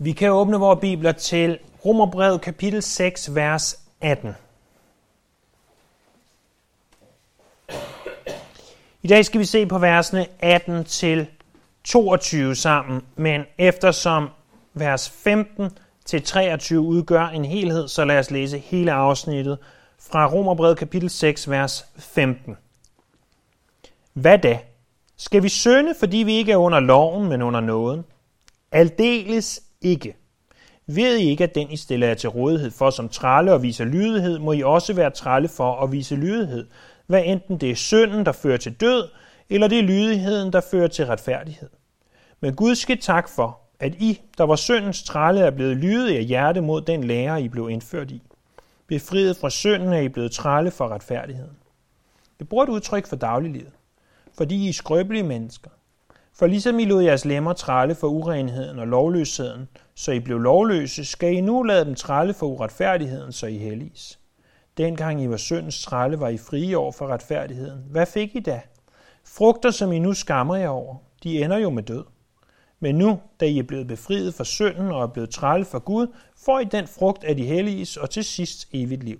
Vi 0.00 0.12
kan 0.12 0.30
åbne 0.30 0.56
vores 0.56 0.80
bibler 0.80 1.12
til 1.12 1.58
Romerbrevet 1.84 2.40
kapitel 2.40 2.82
6, 2.82 3.34
vers 3.34 3.80
18. 4.00 4.34
I 9.02 9.08
dag 9.08 9.24
skal 9.24 9.40
vi 9.40 9.44
se 9.44 9.66
på 9.66 9.78
versene 9.78 10.26
18 10.38 10.84
til 10.84 11.26
22 11.84 12.54
sammen, 12.54 13.02
men 13.16 13.42
eftersom 13.58 14.28
vers 14.74 15.10
15 15.10 15.70
til 16.04 16.22
23 16.22 16.80
udgør 16.80 17.26
en 17.26 17.44
helhed, 17.44 17.88
så 17.88 18.04
lad 18.04 18.18
os 18.18 18.30
læse 18.30 18.58
hele 18.58 18.92
afsnittet 18.92 19.58
fra 19.98 20.26
Romerbrevet 20.26 20.78
kapitel 20.78 21.10
6, 21.10 21.50
vers 21.50 21.86
15. 21.96 22.56
Hvad 24.12 24.38
da? 24.38 24.58
Skal 25.16 25.42
vi 25.42 25.48
sønde, 25.48 25.94
fordi 25.98 26.16
vi 26.16 26.36
ikke 26.36 26.52
er 26.52 26.56
under 26.56 26.80
loven, 26.80 27.28
men 27.28 27.42
under 27.42 27.60
nåden? 27.60 28.04
Aldeles 28.72 29.62
ikke. 29.82 30.16
Ved 30.86 31.16
I 31.18 31.30
ikke, 31.30 31.44
at 31.44 31.54
den 31.54 31.70
I 31.70 31.76
stiller 31.76 32.06
jer 32.06 32.14
til 32.14 32.28
rådighed 32.28 32.70
for 32.70 32.90
som 32.90 33.08
tralle 33.08 33.52
og 33.52 33.62
viser 33.62 33.84
lydighed, 33.84 34.38
må 34.38 34.52
I 34.52 34.62
også 34.62 34.92
være 34.92 35.10
tralle 35.10 35.48
for 35.48 35.82
at 35.82 35.92
vise 35.92 36.16
lydighed, 36.16 36.66
hvad 37.06 37.22
enten 37.24 37.58
det 37.58 37.70
er 37.70 37.74
synden, 37.74 38.26
der 38.26 38.32
fører 38.32 38.56
til 38.56 38.72
død, 38.72 39.08
eller 39.48 39.68
det 39.68 39.78
er 39.78 39.82
lydigheden, 39.82 40.52
der 40.52 40.60
fører 40.70 40.88
til 40.88 41.06
retfærdighed. 41.06 41.68
Men 42.40 42.54
Gud 42.54 42.74
skal 42.74 43.00
tak 43.00 43.28
for, 43.28 43.60
at 43.80 43.94
I, 43.94 44.20
der 44.38 44.44
var 44.44 44.56
syndens 44.56 45.02
tralle, 45.02 45.40
er 45.40 45.50
blevet 45.50 45.76
lydige 45.76 46.18
af 46.18 46.24
hjerte 46.24 46.60
mod 46.60 46.80
den 46.80 47.04
lære, 47.04 47.42
I 47.42 47.48
blev 47.48 47.70
indført 47.70 48.10
i. 48.10 48.22
Befriet 48.86 49.36
fra 49.36 49.50
synden 49.50 49.92
er 49.92 50.00
I 50.00 50.08
blevet 50.08 50.32
tralle 50.32 50.70
for 50.70 50.88
retfærdigheden. 50.88 51.56
Det 52.38 52.48
bruger 52.48 52.64
et 52.64 52.68
udtryk 52.68 53.06
for 53.06 53.16
dagliglivet, 53.16 53.72
fordi 54.36 54.64
I 54.64 54.68
er 54.68 54.72
skrøbelige 54.72 55.22
mennesker. 55.22 55.70
For 56.38 56.46
ligesom 56.46 56.78
I 56.78 56.84
lod 56.84 57.02
jeres 57.02 57.24
lemmer 57.24 57.52
trælle 57.52 57.94
for 57.94 58.08
urenheden 58.08 58.78
og 58.78 58.86
lovløsheden, 58.86 59.68
så 59.94 60.12
I 60.12 60.20
blev 60.20 60.38
lovløse, 60.38 61.04
skal 61.04 61.32
I 61.32 61.40
nu 61.40 61.62
lade 61.62 61.84
dem 61.84 61.94
trælle 61.94 62.34
for 62.34 62.46
uretfærdigheden, 62.46 63.32
så 63.32 63.46
I 63.46 63.58
helliges. 63.58 64.18
Dengang 64.76 65.22
I 65.22 65.28
var 65.28 65.36
syndens 65.36 65.82
trælle, 65.82 66.20
var 66.20 66.28
I 66.28 66.38
frie 66.38 66.78
over 66.78 66.92
for 66.92 67.06
retfærdigheden. 67.06 67.84
Hvad 67.90 68.06
fik 68.06 68.36
I 68.36 68.40
da? 68.40 68.60
Frugter, 69.24 69.70
som 69.70 69.92
I 69.92 69.98
nu 69.98 70.12
skammer 70.12 70.56
jer 70.56 70.68
over, 70.68 70.96
de 71.22 71.42
ender 71.44 71.56
jo 71.56 71.70
med 71.70 71.82
død. 71.82 72.04
Men 72.80 72.94
nu, 72.94 73.20
da 73.40 73.46
I 73.46 73.58
er 73.58 73.62
blevet 73.62 73.86
befriet 73.86 74.34
fra 74.34 74.44
synden 74.44 74.90
og 74.90 75.02
er 75.02 75.06
blevet 75.06 75.30
trælle 75.30 75.64
for 75.64 75.78
Gud, 75.78 76.06
får 76.36 76.60
I 76.60 76.64
den 76.64 76.86
frugt 76.86 77.24
af 77.24 77.36
de 77.36 77.44
helliges 77.44 77.96
og 77.96 78.10
til 78.10 78.24
sidst 78.24 78.68
evigt 78.72 79.04
liv. 79.04 79.18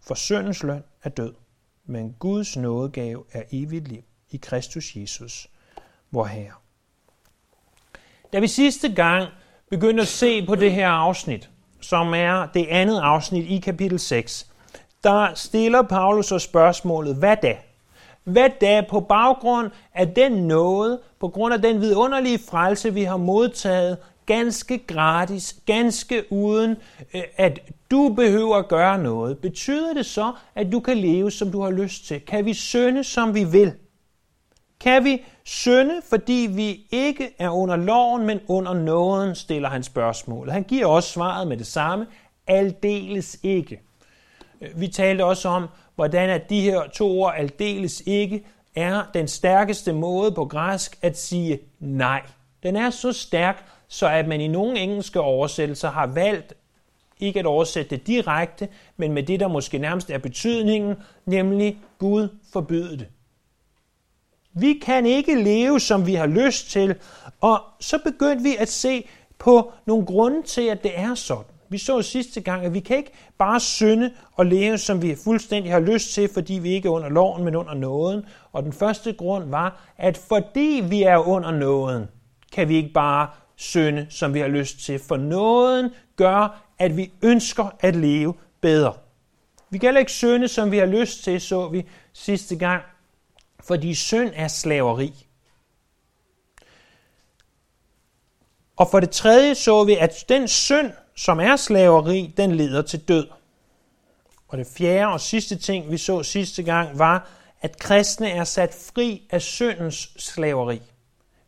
For 0.00 0.14
syndens 0.14 0.62
løn 0.62 0.82
er 1.02 1.10
død, 1.10 1.32
men 1.86 2.14
Guds 2.18 2.56
nådegave 2.56 3.24
er 3.32 3.42
evigt 3.52 3.88
liv 3.88 4.02
i 4.30 4.36
Kristus 4.36 4.96
Jesus 4.96 5.48
vor 6.10 6.24
Herre. 6.24 6.52
Da 8.32 8.38
vi 8.38 8.46
sidste 8.46 8.94
gang 8.94 9.28
begyndte 9.70 10.02
at 10.02 10.08
se 10.08 10.46
på 10.46 10.54
det 10.54 10.72
her 10.72 10.88
afsnit, 10.88 11.50
som 11.80 12.14
er 12.14 12.46
det 12.54 12.66
andet 12.66 13.00
afsnit 13.00 13.50
i 13.50 13.58
kapitel 13.58 13.98
6, 13.98 14.46
der 15.04 15.34
stiller 15.34 15.82
Paulus 15.82 16.26
så 16.26 16.38
spørgsmålet, 16.38 17.16
hvad 17.16 17.36
da? 17.42 17.56
Hvad 18.24 18.50
da 18.60 18.84
på 18.90 19.00
baggrund 19.00 19.70
af 19.94 20.08
den 20.08 20.32
nåde, 20.32 21.00
på 21.20 21.28
grund 21.28 21.54
af 21.54 21.62
den 21.62 21.80
vidunderlige 21.80 22.38
frelse, 22.50 22.94
vi 22.94 23.02
har 23.02 23.16
modtaget, 23.16 23.98
ganske 24.26 24.78
gratis, 24.78 25.56
ganske 25.66 26.32
uden, 26.32 26.76
øh, 27.14 27.22
at 27.36 27.60
du 27.90 28.14
behøver 28.16 28.56
at 28.56 28.68
gøre 28.68 28.98
noget, 28.98 29.38
betyder 29.38 29.94
det 29.94 30.06
så, 30.06 30.32
at 30.54 30.72
du 30.72 30.80
kan 30.80 30.96
leve, 30.96 31.30
som 31.30 31.52
du 31.52 31.62
har 31.62 31.70
lyst 31.70 32.06
til? 32.06 32.20
Kan 32.20 32.44
vi 32.44 32.54
synde, 32.54 33.04
som 33.04 33.34
vi 33.34 33.44
vil? 33.44 33.72
Kan 34.80 35.04
vi 35.04 35.24
synde, 35.44 36.02
fordi 36.08 36.48
vi 36.50 36.86
ikke 36.90 37.34
er 37.38 37.50
under 37.50 37.76
loven, 37.76 38.26
men 38.26 38.40
under 38.48 38.74
nåden, 38.74 39.34
stiller 39.34 39.68
han 39.68 39.82
spørgsmål. 39.82 40.50
Han 40.50 40.62
giver 40.62 40.86
også 40.86 41.08
svaret 41.08 41.48
med 41.48 41.56
det 41.56 41.66
samme. 41.66 42.06
Aldeles 42.46 43.38
ikke. 43.42 43.80
Vi 44.74 44.88
talte 44.88 45.24
også 45.24 45.48
om, 45.48 45.66
hvordan 45.94 46.30
at 46.30 46.50
de 46.50 46.60
her 46.60 46.88
to 46.94 47.20
ord, 47.20 47.34
aldeles 47.36 48.02
ikke, 48.06 48.44
er 48.74 49.02
den 49.14 49.28
stærkeste 49.28 49.92
måde 49.92 50.32
på 50.32 50.44
græsk 50.44 50.98
at 51.02 51.18
sige 51.18 51.58
nej. 51.80 52.22
Den 52.62 52.76
er 52.76 52.90
så 52.90 53.12
stærk, 53.12 53.64
så 53.88 54.08
at 54.08 54.28
man 54.28 54.40
i 54.40 54.48
nogle 54.48 54.78
engelske 54.78 55.20
oversættelser 55.20 55.90
har 55.90 56.06
valgt 56.06 56.54
ikke 57.20 57.40
at 57.40 57.46
oversætte 57.46 57.96
det 57.96 58.06
direkte, 58.06 58.68
men 58.96 59.12
med 59.12 59.22
det, 59.22 59.40
der 59.40 59.48
måske 59.48 59.78
nærmest 59.78 60.10
er 60.10 60.18
betydningen, 60.18 60.96
nemlig 61.26 61.78
Gud 61.98 62.28
forbyde 62.52 62.98
det. 62.98 63.06
Vi 64.54 64.80
kan 64.84 65.06
ikke 65.06 65.42
leve, 65.42 65.80
som 65.80 66.06
vi 66.06 66.14
har 66.14 66.26
lyst 66.26 66.70
til. 66.70 66.94
Og 67.40 67.60
så 67.80 67.98
begyndte 67.98 68.42
vi 68.42 68.56
at 68.56 68.68
se 68.68 69.08
på 69.38 69.72
nogle 69.86 70.06
grunde 70.06 70.42
til, 70.42 70.62
at 70.62 70.82
det 70.82 70.92
er 70.94 71.14
sådan. 71.14 71.44
Vi 71.68 71.78
så 71.78 72.02
sidste 72.02 72.40
gang, 72.40 72.64
at 72.64 72.74
vi 72.74 72.80
kan 72.80 72.96
ikke 72.96 73.12
bare 73.38 73.60
synde 73.60 74.12
og 74.32 74.46
leve, 74.46 74.78
som 74.78 75.02
vi 75.02 75.14
fuldstændig 75.24 75.72
har 75.72 75.80
lyst 75.80 76.14
til, 76.14 76.30
fordi 76.34 76.54
vi 76.54 76.70
ikke 76.70 76.88
er 76.88 76.92
under 76.92 77.08
loven, 77.08 77.44
men 77.44 77.56
under 77.56 77.74
nåden. 77.74 78.22
Og 78.52 78.62
den 78.62 78.72
første 78.72 79.12
grund 79.12 79.50
var, 79.50 79.92
at 79.98 80.16
fordi 80.16 80.82
vi 80.88 81.02
er 81.02 81.28
under 81.28 81.50
nåden, 81.50 82.04
kan 82.52 82.68
vi 82.68 82.76
ikke 82.76 82.92
bare 82.92 83.28
synde, 83.56 84.06
som 84.10 84.34
vi 84.34 84.40
har 84.40 84.48
lyst 84.48 84.78
til. 84.78 84.98
For 84.98 85.16
nåden 85.16 85.90
gør, 86.16 86.62
at 86.78 86.96
vi 86.96 87.12
ønsker 87.22 87.76
at 87.80 87.96
leve 87.96 88.34
bedre. 88.60 88.92
Vi 89.70 89.78
kan 89.78 89.86
heller 89.86 89.98
ikke 89.98 90.12
synde, 90.12 90.48
som 90.48 90.70
vi 90.70 90.78
har 90.78 90.86
lyst 90.86 91.24
til, 91.24 91.40
så 91.40 91.68
vi 91.68 91.86
sidste 92.12 92.56
gang 92.56 92.82
fordi 93.64 93.94
synd 93.94 94.30
er 94.34 94.48
slaveri. 94.48 95.26
Og 98.76 98.90
for 98.90 99.00
det 99.00 99.10
tredje 99.10 99.54
så 99.54 99.84
vi, 99.84 99.96
at 99.96 100.24
den 100.28 100.48
synd, 100.48 100.92
som 101.16 101.40
er 101.40 101.56
slaveri, 101.56 102.34
den 102.36 102.54
leder 102.54 102.82
til 102.82 103.00
død. 103.00 103.26
Og 104.48 104.58
det 104.58 104.66
fjerde 104.66 105.12
og 105.12 105.20
sidste 105.20 105.56
ting, 105.56 105.90
vi 105.90 105.98
så 105.98 106.22
sidste 106.22 106.62
gang, 106.62 106.98
var, 106.98 107.28
at 107.60 107.78
kristne 107.78 108.30
er 108.30 108.44
sat 108.44 108.74
fri 108.94 109.28
af 109.30 109.42
syndens 109.42 110.12
slaveri. 110.16 110.80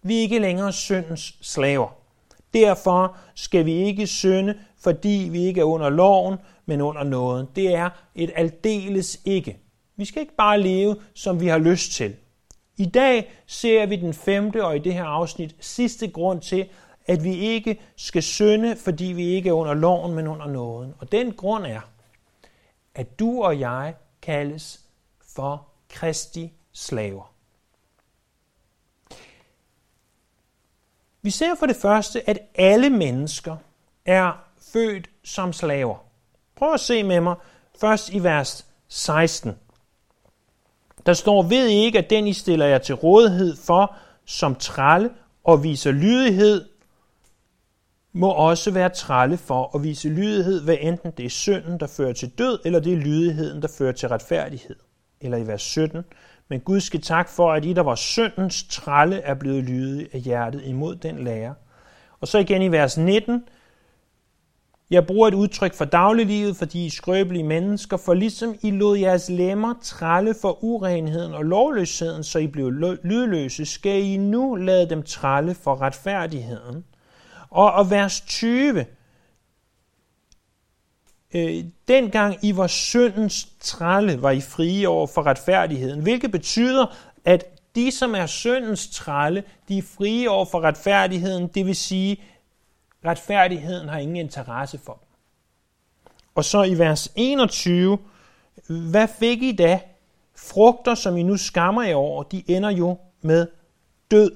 Vi 0.02 0.16
er 0.16 0.20
ikke 0.20 0.38
længere 0.38 0.72
syndens 0.72 1.34
slaver. 1.40 1.88
Derfor 2.54 3.16
skal 3.34 3.66
vi 3.66 3.72
ikke 3.72 4.06
synde, 4.06 4.58
fordi 4.78 5.28
vi 5.32 5.44
ikke 5.44 5.60
er 5.60 5.64
under 5.64 5.90
loven, 5.90 6.36
men 6.66 6.80
under 6.80 7.04
nåden. 7.04 7.46
Det 7.56 7.74
er 7.74 7.90
et 8.14 8.30
aldeles 8.36 9.20
ikke. 9.24 9.58
Vi 10.02 10.06
skal 10.06 10.20
ikke 10.20 10.36
bare 10.36 10.60
leve, 10.60 10.96
som 11.14 11.40
vi 11.40 11.46
har 11.46 11.58
lyst 11.58 11.92
til. 11.92 12.16
I 12.76 12.86
dag 12.86 13.32
ser 13.46 13.86
vi 13.86 13.96
den 13.96 14.14
femte 14.14 14.64
og 14.64 14.76
i 14.76 14.78
det 14.78 14.94
her 14.94 15.04
afsnit 15.04 15.56
sidste 15.60 16.08
grund 16.08 16.40
til, 16.40 16.68
at 17.06 17.24
vi 17.24 17.34
ikke 17.34 17.80
skal 17.96 18.22
synde, 18.22 18.76
fordi 18.76 19.04
vi 19.04 19.26
ikke 19.26 19.48
er 19.48 19.52
under 19.52 19.74
loven, 19.74 20.14
men 20.14 20.26
under 20.26 20.46
nåden. 20.46 20.94
Og 20.98 21.12
den 21.12 21.32
grund 21.32 21.66
er, 21.66 21.80
at 22.94 23.18
du 23.18 23.42
og 23.42 23.60
jeg 23.60 23.94
kaldes 24.22 24.80
for 25.34 25.68
Kristi 25.88 26.52
slaver. 26.72 27.32
Vi 31.22 31.30
ser 31.30 31.54
for 31.54 31.66
det 31.66 31.76
første, 31.76 32.30
at 32.30 32.38
alle 32.54 32.90
mennesker 32.90 33.56
er 34.04 34.32
født 34.72 35.10
som 35.24 35.52
slaver. 35.52 35.96
Prøv 36.56 36.72
at 36.72 36.80
se 36.80 37.02
med 37.02 37.20
mig 37.20 37.36
først 37.80 38.10
i 38.10 38.22
vers 38.22 38.66
16. 38.88 39.61
Der 41.06 41.12
står, 41.12 41.42
ved 41.42 41.68
I 41.68 41.74
ikke, 41.74 41.98
at 41.98 42.10
den 42.10 42.26
I 42.26 42.32
stiller 42.32 42.66
jer 42.66 42.78
til 42.78 42.94
rådighed 42.94 43.56
for 43.56 43.96
som 44.24 44.54
tralle 44.54 45.10
og 45.44 45.64
viser 45.64 45.92
lydighed, 45.92 46.64
må 48.12 48.30
også 48.30 48.70
være 48.70 48.88
tralle 48.88 49.36
for 49.36 49.76
at 49.76 49.82
vise 49.82 50.08
lydighed, 50.08 50.64
hvad 50.64 50.76
enten 50.80 51.10
det 51.16 51.24
er 51.24 51.30
synden, 51.30 51.80
der 51.80 51.86
fører 51.86 52.12
til 52.12 52.28
død, 52.38 52.58
eller 52.64 52.80
det 52.80 52.92
er 52.92 52.96
lydigheden, 52.96 53.62
der 53.62 53.68
fører 53.78 53.92
til 53.92 54.08
retfærdighed. 54.08 54.76
Eller 55.20 55.38
i 55.38 55.46
vers 55.46 55.62
17, 55.62 56.04
men 56.48 56.60
Gud 56.60 56.80
skal 56.80 57.00
tak 57.00 57.28
for, 57.28 57.52
at 57.52 57.64
I, 57.64 57.72
der 57.72 57.82
var 57.82 57.94
syndens 57.94 58.66
tralle, 58.70 59.20
er 59.20 59.34
blevet 59.34 59.64
lydige 59.64 60.08
af 60.12 60.20
hjertet 60.20 60.62
imod 60.64 60.96
den 60.96 61.24
lære. 61.24 61.54
Og 62.20 62.28
så 62.28 62.38
igen 62.38 62.62
i 62.62 62.68
vers 62.68 62.98
19, 62.98 63.44
jeg 64.92 65.06
bruger 65.06 65.28
et 65.28 65.34
udtryk 65.34 65.74
for 65.74 65.84
dagliglivet, 65.84 66.56
fordi 66.56 66.86
I 66.86 66.90
skrøbelige 66.90 67.44
mennesker, 67.44 67.96
for 67.96 68.14
ligesom 68.14 68.54
I 68.62 68.70
lod 68.70 68.98
jeres 68.98 69.28
lemmer 69.28 69.74
tralle 69.82 70.34
for 70.40 70.64
urenheden 70.64 71.34
og 71.34 71.44
lovløsheden, 71.44 72.24
så 72.24 72.38
I 72.38 72.46
blev 72.46 72.70
lydløse, 73.02 73.66
skal 73.66 74.02
I 74.02 74.16
nu 74.16 74.54
lade 74.54 74.90
dem 74.90 75.02
tralle 75.02 75.54
for 75.54 75.80
retfærdigheden. 75.80 76.84
Og, 77.50 77.72
og 77.72 77.90
vers 77.90 78.20
20, 78.20 78.86
øh, 81.34 81.64
dengang 81.88 82.36
I 82.42 82.56
var 82.56 82.66
syndens 82.66 83.48
trælle, 83.60 84.22
var 84.22 84.30
I 84.30 84.40
frie 84.40 84.88
over 84.88 85.06
for 85.06 85.22
retfærdigheden, 85.22 86.02
hvilket 86.02 86.32
betyder, 86.32 86.86
at 87.24 87.44
de, 87.74 87.90
som 87.90 88.14
er 88.14 88.26
syndens 88.26 88.88
trælle, 88.88 89.44
de 89.68 89.78
er 89.78 89.82
frie 89.82 90.30
over 90.30 90.44
for 90.44 90.60
retfærdigheden, 90.60 91.48
det 91.48 91.66
vil 91.66 91.76
sige, 91.76 92.16
Retfærdigheden 93.04 93.88
har 93.88 93.98
ingen 93.98 94.16
interesse 94.16 94.78
for 94.78 94.92
dem. 94.92 95.08
Og 96.34 96.44
så 96.44 96.62
i 96.62 96.78
vers 96.78 97.12
21, 97.16 97.98
hvad 98.90 99.08
fik 99.18 99.42
I 99.42 99.52
da? 99.52 99.80
Frugter, 100.36 100.94
som 100.94 101.16
I 101.16 101.22
nu 101.22 101.36
skammer 101.36 101.82
jer 101.82 101.94
over, 101.94 102.22
de 102.22 102.42
ender 102.46 102.70
jo 102.70 102.98
med 103.22 103.46
død. 104.10 104.30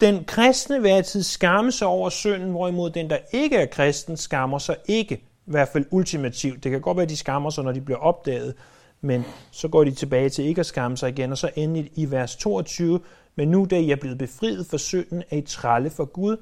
Den 0.00 0.24
kristne 0.24 0.82
vil 0.82 0.88
altid 0.88 1.22
skamme 1.22 1.72
sig 1.72 1.86
over 1.86 2.08
synden, 2.08 2.50
hvorimod 2.50 2.90
den, 2.90 3.10
der 3.10 3.18
ikke 3.32 3.56
er 3.56 3.66
kristen, 3.66 4.16
skammer 4.16 4.58
sig 4.58 4.76
ikke. 4.88 5.14
I 5.46 5.50
hvert 5.50 5.68
fald 5.68 5.84
ultimativt. 5.90 6.64
Det 6.64 6.72
kan 6.72 6.80
godt 6.80 6.96
være, 6.96 7.02
at 7.02 7.10
de 7.10 7.16
skammer 7.16 7.50
sig, 7.50 7.64
når 7.64 7.72
de 7.72 7.80
bliver 7.80 7.98
opdaget, 7.98 8.54
men 9.00 9.24
så 9.50 9.68
går 9.68 9.84
de 9.84 9.90
tilbage 9.90 10.28
til 10.28 10.44
ikke 10.44 10.60
at 10.60 10.66
skamme 10.66 10.96
sig 10.96 11.08
igen, 11.08 11.32
og 11.32 11.38
så 11.38 11.50
endelig 11.56 11.90
i 11.94 12.10
vers 12.10 12.36
22, 12.36 13.00
men 13.36 13.48
nu 13.48 13.66
da 13.70 13.76
I 13.76 13.90
er 13.90 13.96
blevet 13.96 14.18
befriet 14.18 14.66
for 14.66 14.76
synden, 14.76 15.22
er 15.30 15.36
I 15.36 15.42
trælle 15.42 15.90
for 15.90 16.04
Gud, 16.04 16.36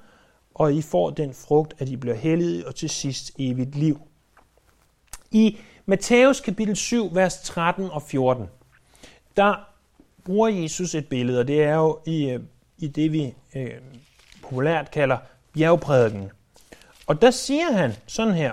og 0.55 0.75
I 0.75 0.83
får 0.83 1.11
den 1.11 1.35
frugt, 1.35 1.75
at 1.79 1.89
I 1.89 1.97
bliver 1.97 2.17
hellige 2.17 2.67
og 2.67 2.75
til 2.75 2.91
sidst 2.91 3.31
evigt 3.39 3.75
liv. 3.75 4.01
I 5.31 5.59
Matthæus 5.87 6.41
kapitel 6.41 6.77
7, 6.77 7.15
vers 7.15 7.43
13 7.43 7.91
og 7.91 8.03
14, 8.03 8.47
der 9.37 9.55
bruger 10.25 10.49
Jesus 10.49 10.95
et 10.95 11.09
billede, 11.09 11.41
og 11.41 11.49
det 11.49 11.63
er 11.63 11.75
jo 11.75 11.99
i, 12.07 12.31
øh, 12.31 12.41
i 12.79 12.89
det, 12.89 13.13
vi 13.13 13.35
øh, 13.55 13.71
populært 14.43 14.91
kalder 14.91 15.19
bjergprædiken. 15.55 16.31
Og 17.07 17.23
der 17.23 17.31
siger 17.31 17.73
han 17.73 17.93
sådan 18.07 18.35
her, 18.35 18.53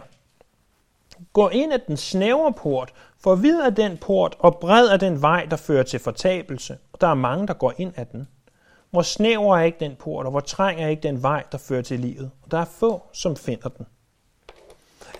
Gå 1.33 1.49
ind 1.49 1.73
af 1.73 1.81
den 1.81 1.97
snævre 1.97 2.53
port, 2.53 2.93
for 3.19 3.35
vid 3.35 3.61
af 3.61 3.75
den 3.75 3.97
port 3.97 4.35
og 4.39 4.57
bred 4.57 4.89
af 4.89 4.99
den 4.99 5.21
vej, 5.21 5.45
der 5.45 5.57
fører 5.57 5.83
til 5.83 5.99
fortabelse. 5.99 6.77
Og 6.93 7.01
der 7.01 7.07
er 7.07 7.13
mange, 7.13 7.47
der 7.47 7.53
går 7.53 7.73
ind 7.77 7.93
ad 7.95 8.05
den. 8.05 8.27
Hvor 8.91 9.01
snæver 9.01 9.57
er 9.57 9.63
ikke 9.63 9.79
den 9.79 9.95
port, 9.95 10.25
og 10.25 10.31
hvor 10.31 10.39
træng 10.39 10.81
er 10.81 10.87
ikke 10.87 11.03
den 11.03 11.23
vej, 11.23 11.43
der 11.51 11.57
fører 11.57 11.81
til 11.81 11.99
livet. 11.99 12.31
Og 12.43 12.51
der 12.51 12.57
er 12.57 12.65
få, 12.65 13.03
som 13.13 13.35
finder 13.35 13.69
den. 13.69 13.85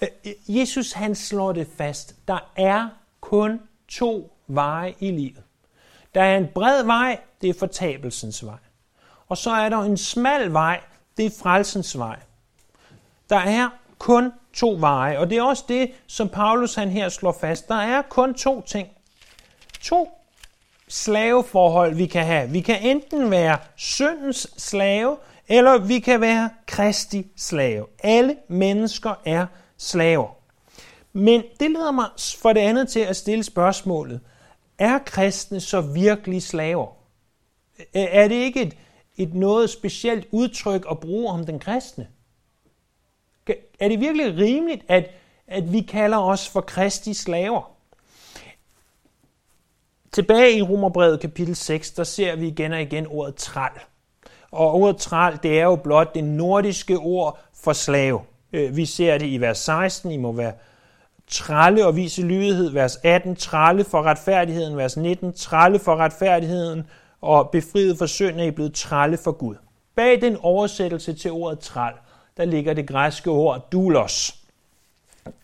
Øh, 0.02 0.08
øh, 0.26 0.34
Jesus 0.48 0.92
han 0.92 1.16
slår 1.16 1.52
det 1.52 1.68
fast. 1.78 2.16
Der 2.28 2.52
er 2.56 2.90
kun 3.22 3.62
to 3.88 4.34
veje 4.48 4.94
i 5.00 5.12
livet. 5.12 5.44
Der 6.16 6.24
er 6.24 6.38
en 6.38 6.48
bred 6.54 6.84
vej, 6.84 7.20
det 7.42 7.50
er 7.50 7.54
fortabelsens 7.60 8.46
vej. 8.46 8.58
Og 9.28 9.38
så 9.38 9.52
er 9.52 9.70
der 9.70 9.78
en 9.78 9.98
smal 9.98 10.54
vej, 10.54 10.82
det 11.18 11.26
er 11.26 11.30
frelsens 11.42 11.98
vej. 11.98 12.20
Der 13.30 13.40
er 13.40 13.70
kun 13.98 14.32
to 14.54 14.76
veje, 14.80 15.18
og 15.20 15.30
det 15.30 15.38
er 15.38 15.44
også 15.44 15.64
det, 15.68 15.92
som 16.08 16.30
Paulus 16.30 16.76
han 16.76 16.90
her 16.90 17.10
slår 17.10 17.32
fast. 17.32 17.68
Der 17.68 17.76
er 17.76 18.02
kun 18.02 18.34
to 18.34 18.62
ting. 18.62 18.88
To 19.82 20.19
slaveforhold, 20.90 21.96
vi 21.96 22.06
kan 22.06 22.26
have. 22.26 22.50
Vi 22.50 22.62
kan 22.62 22.82
enten 22.82 23.32
være 23.32 23.58
syndens 23.76 24.54
slave, 24.58 25.18
eller 25.48 25.78
vi 25.78 26.00
kan 26.00 26.22
være 26.22 26.50
kristi 26.66 27.28
slave. 27.38 27.86
Alle 28.04 28.36
mennesker 28.48 29.22
er 29.26 29.46
slaver. 29.78 30.28
Men 31.14 31.44
det 31.60 31.72
leder 31.72 31.92
mig 31.92 32.06
for 32.42 32.54
det 32.54 32.62
andet 32.62 32.90
til 32.90 33.00
at 33.00 33.16
stille 33.16 33.44
spørgsmålet, 33.44 34.20
er 34.78 35.00
kristne 35.00 35.60
så 35.60 35.82
virkelig 35.82 36.44
slaver? 36.44 36.88
Er 37.94 38.28
det 38.28 38.36
ikke 38.36 38.62
et, 38.62 38.78
et 39.18 39.34
noget 39.34 39.70
specielt 39.70 40.28
udtryk 40.32 40.86
at 40.92 41.00
bruge 41.00 41.32
om 41.32 41.46
den 41.46 41.60
kristne? 41.60 42.08
Er 43.80 43.88
det 43.88 44.00
virkelig 44.00 44.38
rimeligt, 44.38 44.86
at, 44.88 45.10
at 45.48 45.74
vi 45.74 45.82
kalder 45.82 46.18
os 46.18 46.50
for 46.50 46.62
kristi 46.62 47.14
slaver? 47.14 47.79
Tilbage 50.12 50.58
i 50.58 50.62
Romerbrevet 50.62 51.20
kapitel 51.20 51.56
6, 51.56 51.92
der 51.92 52.04
ser 52.04 52.36
vi 52.36 52.48
igen 52.48 52.74
og 52.74 52.82
igen 52.82 53.08
ordet 53.08 53.36
træl. 53.36 53.72
Og 54.52 54.74
ordet 54.74 54.98
træl, 54.98 55.40
det 55.44 55.60
er 55.60 55.64
jo 55.64 55.76
blot 55.76 56.16
det 56.16 56.24
nordiske 56.24 56.98
ord 56.98 57.40
for 57.64 57.74
slave. 57.74 58.22
Øh, 58.54 58.76
vi 58.76 58.86
ser 58.86 59.18
det 59.18 59.28
i 59.28 59.38
vers 59.38 59.58
16, 59.58 60.12
I 60.12 60.18
må 60.18 60.32
være 60.32 60.54
tralle 61.28 61.86
og 61.86 61.96
vise 61.96 62.22
lydighed, 62.22 62.72
vers 62.72 62.98
18, 63.04 63.36
tralle 63.36 63.84
for 63.84 64.04
retfærdigheden, 64.04 64.78
vers 64.78 64.98
19, 64.98 65.34
tralle 65.34 65.80
for 65.80 65.96
retfærdigheden 65.96 66.84
og 67.22 67.50
befriet 67.50 67.98
for 67.98 68.06
synd 68.06 68.40
er 68.40 68.44
I 68.44 68.52
blevet 68.52 68.74
tralle 68.74 69.18
for 69.18 69.32
Gud. 69.32 69.56
Bag 69.96 70.22
den 70.22 70.38
oversættelse 70.42 71.14
til 71.14 71.32
ordet 71.32 71.60
træl, 71.60 71.94
der 72.38 72.46
ligger 72.46 72.74
det 72.74 72.88
græske 72.88 73.30
ord 73.30 73.68
doulos. 73.72 74.36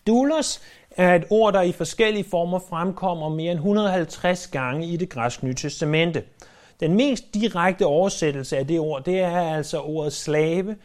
Doulos 0.06 0.60
er 0.96 1.14
et 1.14 1.24
ord, 1.30 1.52
der 1.52 1.62
i 1.62 1.72
forskellige 1.72 2.24
former 2.30 2.58
fremkommer 2.58 3.28
mere 3.28 3.50
end 3.52 3.58
150 3.58 4.46
gange 4.46 4.86
i 4.86 4.96
det 4.96 5.08
græske 5.08 5.44
nye 5.44 5.54
testamente. 5.54 6.22
Den 6.80 6.94
mest 6.94 7.34
direkte 7.34 7.86
oversættelse 7.86 8.56
af 8.58 8.66
det 8.66 8.80
ord, 8.80 9.04
det 9.04 9.20
er 9.20 9.40
altså 9.40 9.80
ordet 9.80 10.12
slave 10.12 10.76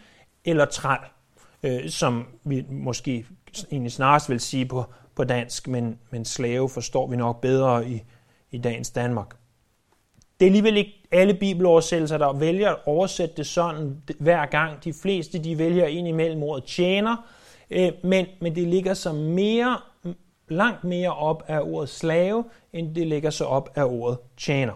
eller 0.46 0.66
træl, 0.66 1.00
øh, 1.64 1.90
som 1.90 2.26
vi 2.44 2.66
måske 2.70 3.26
egentlig 3.72 3.92
snarest 3.92 4.30
vil 4.30 4.40
sige 4.40 4.66
på, 4.66 4.84
på 5.16 5.24
dansk, 5.24 5.68
men, 5.68 6.00
men 6.12 6.26
slave 6.26 6.70
forstår 6.70 7.08
vi 7.08 7.16
nok 7.16 7.42
bedre 7.42 7.90
i, 7.90 8.04
i 8.52 8.58
dagens 8.58 8.92
Danmark. 8.92 9.36
Det 10.40 10.46
er 10.46 10.50
alligevel 10.50 10.78
ikke 10.78 10.94
alle 11.12 11.34
bibeloversættelser, 11.34 12.18
der 12.18 12.34
vælger 12.34 12.70
at 12.70 12.78
oversætte 12.86 13.36
det 13.38 13.48
sådan 13.48 14.02
hver 14.20 14.46
gang. 14.46 14.84
De 14.84 14.94
fleste 14.94 15.44
de 15.44 15.58
vælger 15.58 15.86
ind 15.86 16.08
imellem 16.08 16.44
ordet 16.44 16.64
tjener, 16.64 17.16
øh, 17.72 17.92
men, 18.04 18.26
men 18.42 18.56
det 18.56 18.68
ligger 18.68 18.94
så 18.94 19.14
mere, 19.14 19.78
langt 20.52 20.84
mere 20.84 21.14
op 21.14 21.44
af 21.48 21.60
ordet 21.64 21.90
slave, 21.90 22.44
end 22.74 22.96
det 22.96 23.08
ligger 23.08 23.30
så 23.30 23.46
op 23.46 23.70
af 23.76 23.84
ordet 23.84 24.18
tjener. 24.38 24.74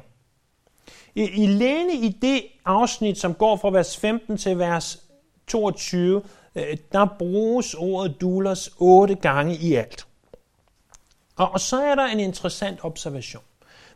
I, 1.15 1.21
i 1.21 1.47
læne 1.47 1.93
i 1.93 2.17
det 2.21 2.41
afsnit, 2.65 3.17
som 3.17 3.33
går 3.33 3.55
fra 3.57 3.69
vers 3.69 3.97
15 3.97 4.37
til 4.37 4.59
vers 4.59 5.03
22, 5.47 6.21
øh, 6.55 6.77
der 6.91 7.07
bruges 7.19 7.73
ordet 7.73 8.21
doulos 8.21 8.71
otte 8.79 9.15
gange 9.15 9.55
i 9.55 9.73
alt. 9.73 10.07
Og, 11.35 11.51
og 11.51 11.59
så 11.59 11.81
er 11.81 11.95
der 11.95 12.05
en 12.05 12.19
interessant 12.19 12.79
observation. 12.83 13.43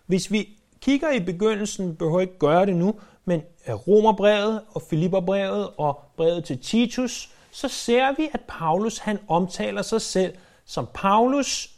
Hvis 0.06 0.32
vi 0.32 0.50
kigger 0.82 1.12
i 1.12 1.20
begyndelsen, 1.20 1.96
behøver 1.96 2.22
ikke 2.22 2.38
gøre 2.40 2.66
det 2.66 2.76
nu, 2.76 2.96
men 3.26 3.42
Romerbrevet 3.88 4.62
og 4.72 4.82
Filipperbrevet 4.82 5.70
og 5.78 6.00
brevet 6.18 6.44
til 6.44 6.60
Titus, 6.60 7.30
så 7.52 7.68
ser 7.68 8.16
vi, 8.18 8.30
at 8.34 8.40
Paulus 8.48 8.98
han 8.98 9.20
omtaler 9.28 9.82
sig 9.82 10.02
selv 10.02 10.34
som 10.70 10.88
Paulus, 10.94 11.70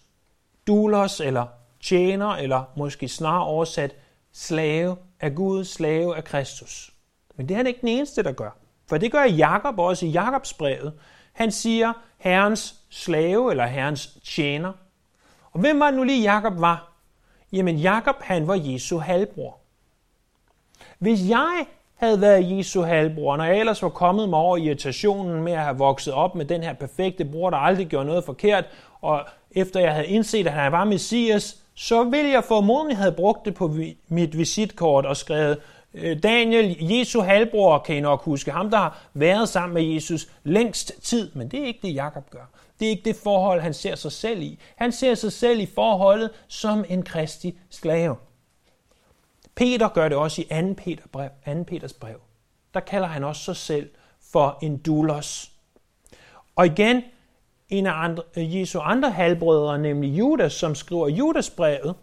dulos 0.67 1.19
eller 1.19 1.47
tjener, 1.81 2.27
eller 2.27 2.63
måske 2.75 3.07
snarere 3.07 3.45
oversat 3.45 3.95
slave 4.31 4.97
af 5.19 5.35
Gud, 5.35 5.65
slave 5.65 6.17
af 6.17 6.23
Kristus. 6.23 6.93
Men 7.35 7.47
det 7.47 7.53
er 7.53 7.57
han 7.57 7.67
ikke 7.67 7.81
den 7.81 7.87
eneste, 7.87 8.23
der 8.23 8.31
gør. 8.31 8.57
For 8.89 8.97
det 8.97 9.11
gør 9.11 9.23
Jakob 9.23 9.79
også 9.79 10.05
i 10.05 10.09
Jakobs 10.09 10.53
brevet. 10.53 10.93
Han 11.33 11.51
siger 11.51 11.93
herrens 12.17 12.75
slave 12.89 13.51
eller 13.51 13.65
herrens 13.65 14.17
tjener. 14.23 14.73
Og 15.51 15.59
hvem 15.59 15.79
var 15.79 15.91
nu 15.91 16.03
lige 16.03 16.21
Jakob 16.21 16.53
var? 16.59 16.93
Jamen 17.51 17.77
Jakob 17.77 18.15
han 18.21 18.47
var 18.47 18.55
Jesu 18.55 18.97
halvbror. 18.97 19.59
Hvis 20.99 21.29
jeg 21.29 21.65
havde 22.01 22.21
været 22.21 22.57
Jesu 22.57 22.81
halvbror, 22.81 23.37
når 23.37 23.43
jeg 23.43 23.59
ellers 23.59 23.83
var 23.83 23.89
kommet 23.89 24.29
mig 24.29 24.39
over 24.39 24.57
irritationen 24.57 25.43
med 25.43 25.53
at 25.53 25.59
have 25.59 25.77
vokset 25.77 26.13
op 26.13 26.35
med 26.35 26.45
den 26.45 26.63
her 26.63 26.73
perfekte 26.73 27.25
bror, 27.25 27.49
der 27.49 27.57
aldrig 27.57 27.87
gjorde 27.87 28.05
noget 28.05 28.23
forkert, 28.23 28.65
og 29.01 29.21
efter 29.51 29.79
jeg 29.79 29.93
havde 29.93 30.07
indset, 30.07 30.47
at 30.47 30.53
han 30.53 30.71
var 30.71 30.83
Messias, 30.83 31.57
så 31.75 32.03
ville 32.03 32.29
jeg 32.29 32.43
formodentlig 32.43 32.97
have 32.97 33.11
brugt 33.11 33.45
det 33.45 33.53
på 33.53 33.75
mit 34.07 34.37
visitkort 34.37 35.05
og 35.05 35.17
skrevet, 35.17 35.57
øh, 35.93 36.23
Daniel, 36.23 36.77
Jesu 36.79 37.21
halvbror, 37.21 37.77
kan 37.77 37.95
I 37.95 37.99
nok 37.99 38.23
huske, 38.23 38.51
ham 38.51 38.69
der 38.69 38.77
har 38.77 39.01
været 39.13 39.49
sammen 39.49 39.73
med 39.73 39.83
Jesus 39.83 40.27
længst 40.43 40.93
tid, 41.01 41.31
men 41.33 41.47
det 41.47 41.61
er 41.61 41.65
ikke 41.65 41.87
det, 41.87 41.95
Jakob 41.95 42.29
gør. 42.29 42.49
Det 42.79 42.85
er 42.85 42.89
ikke 42.89 43.05
det 43.05 43.15
forhold, 43.23 43.61
han 43.61 43.73
ser 43.73 43.95
sig 43.95 44.11
selv 44.11 44.41
i. 44.41 44.59
Han 44.75 44.91
ser 44.91 45.15
sig 45.15 45.31
selv 45.31 45.59
i 45.59 45.65
forholdet 45.75 46.29
som 46.47 46.85
en 46.89 47.03
kristi 47.03 47.57
slave. 47.69 48.15
Peter 49.55 49.89
gør 49.89 50.09
det 50.09 50.17
også 50.17 50.41
i 50.41 50.45
2. 50.61 50.73
Peter 50.77 51.03
brev, 51.11 51.29
2. 51.45 51.63
Peters 51.63 51.93
brev. 51.93 52.21
Der 52.73 52.79
kalder 52.79 53.07
han 53.07 53.23
også 53.23 53.43
sig 53.43 53.55
selv 53.55 53.89
for 54.31 54.57
en 54.61 54.77
doulos. 54.77 55.51
Og 56.55 56.65
igen, 56.65 57.03
en 57.69 57.85
af 57.85 57.93
andre, 58.03 58.23
øh, 58.37 58.59
Jesu 58.59 58.79
andre 58.79 59.11
halvbrødre, 59.11 59.79
nemlig 59.79 60.19
Judas, 60.19 60.53
som 60.53 60.75
skriver 60.75 61.07
Judasbrevet, 61.07 61.95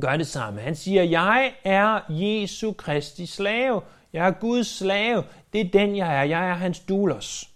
gør 0.00 0.16
det 0.16 0.26
samme. 0.26 0.60
Han 0.60 0.76
siger, 0.76 1.02
jeg 1.02 1.52
er 1.64 2.00
Jesu 2.08 2.72
Kristi 2.72 3.26
slave. 3.26 3.82
Jeg 4.12 4.26
er 4.26 4.30
Guds 4.30 4.78
slave. 4.78 5.24
Det 5.52 5.60
er 5.60 5.70
den, 5.70 5.96
jeg 5.96 6.18
er. 6.18 6.22
Jeg 6.22 6.50
er 6.50 6.54
hans 6.54 6.80
doulos. 6.80 7.50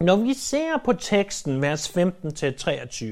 Når 0.00 0.16
vi 0.16 0.34
ser 0.34 0.78
på 0.84 0.92
teksten, 0.92 1.62
vers 1.62 1.88
15-23, 1.88 3.04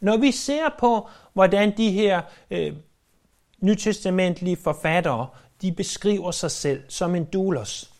når 0.00 0.16
vi 0.16 0.32
ser 0.32 0.68
på, 0.78 1.08
hvordan 1.32 1.76
de 1.76 1.90
her 1.90 2.22
øh, 2.50 2.72
nytestamentlige 3.60 4.56
forfattere, 4.56 5.26
de 5.62 5.72
beskriver 5.72 6.30
sig 6.30 6.50
selv 6.50 6.82
som 6.88 7.14
en 7.14 7.24
doulos, 7.24 7.92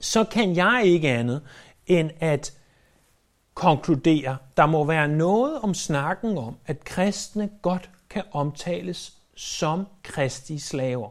så 0.00 0.24
kan 0.24 0.56
jeg 0.56 0.82
ikke 0.84 1.08
andet 1.08 1.42
end 1.86 2.10
at 2.20 2.52
konkludere, 3.54 4.36
der 4.56 4.66
må 4.66 4.84
være 4.84 5.08
noget 5.08 5.58
om 5.60 5.74
snakken 5.74 6.38
om, 6.38 6.56
at 6.66 6.84
kristne 6.84 7.50
godt 7.62 7.90
kan 8.10 8.22
omtales 8.32 9.12
som 9.36 9.86
kristi 10.02 10.58
slaver. 10.58 11.08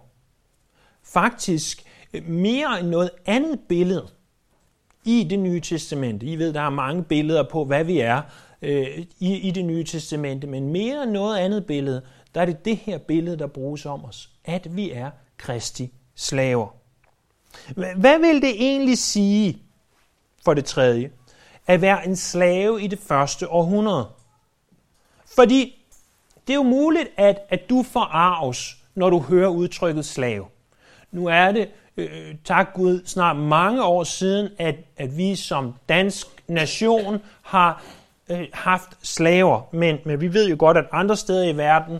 Faktisk 1.03 1.83
øh, 2.13 2.29
mere 2.29 2.79
end 2.79 2.87
noget 2.87 3.09
andet 3.25 3.59
billede 3.69 4.07
i 5.05 5.27
det 5.29 5.39
nye 5.39 5.61
testamente. 5.61 6.25
I 6.25 6.35
ved, 6.35 6.53
der 6.53 6.61
er 6.61 6.69
mange 6.69 7.03
billeder 7.03 7.43
på, 7.43 7.65
hvad 7.65 7.83
vi 7.83 7.99
er 7.99 8.21
øh, 8.61 9.05
i, 9.19 9.35
i 9.35 9.51
det 9.51 9.65
nye 9.65 9.83
testamente, 9.83 10.47
men 10.47 10.69
mere 10.69 11.03
end 11.03 11.11
noget 11.11 11.37
andet 11.37 11.65
billede, 11.65 12.01
der 12.37 12.43
er 12.43 12.45
det 12.45 12.65
det 12.65 12.77
her 12.77 12.97
billede, 12.97 13.39
der 13.39 13.47
bruges 13.47 13.85
om 13.85 14.05
os, 14.05 14.29
at 14.45 14.75
vi 14.75 14.91
er 14.91 15.09
kristi 15.37 15.91
slaver. 16.15 16.67
Hvad 17.75 18.19
vil 18.19 18.41
det 18.41 18.49
egentlig 18.49 18.97
sige, 18.97 19.61
for 20.45 20.53
det 20.53 20.65
tredje, 20.65 21.11
at 21.67 21.81
være 21.81 22.07
en 22.07 22.15
slave 22.15 22.81
i 22.81 22.87
det 22.87 22.99
første 22.99 23.49
århundrede? 23.49 24.07
Fordi 25.35 25.85
det 26.47 26.53
er 26.53 26.57
jo 26.57 26.63
muligt, 26.63 27.09
at, 27.17 27.39
at 27.49 27.69
du 27.69 27.83
forarves, 27.83 28.77
når 28.95 29.09
du 29.09 29.19
hører 29.19 29.49
udtrykket 29.49 30.05
slave. 30.05 30.45
Nu 31.11 31.25
er 31.25 31.51
det, 31.51 31.69
øh, 31.97 32.29
øh, 32.29 32.35
tak 32.45 32.73
Gud, 32.73 33.01
snart 33.05 33.35
mange 33.35 33.83
år 33.83 34.03
siden, 34.03 34.49
at, 34.57 34.75
at 34.97 35.17
vi 35.17 35.35
som 35.35 35.73
dansk 35.89 36.27
nation 36.47 37.21
har 37.41 37.83
øh, 38.29 38.47
haft 38.53 38.89
slaver. 39.01 39.61
Men, 39.71 39.97
men 40.05 40.21
vi 40.21 40.33
ved 40.33 40.49
jo 40.49 40.55
godt, 40.59 40.77
at 40.77 40.85
andre 40.91 41.17
steder 41.17 41.43
i 41.43 41.57
verden, 41.57 41.99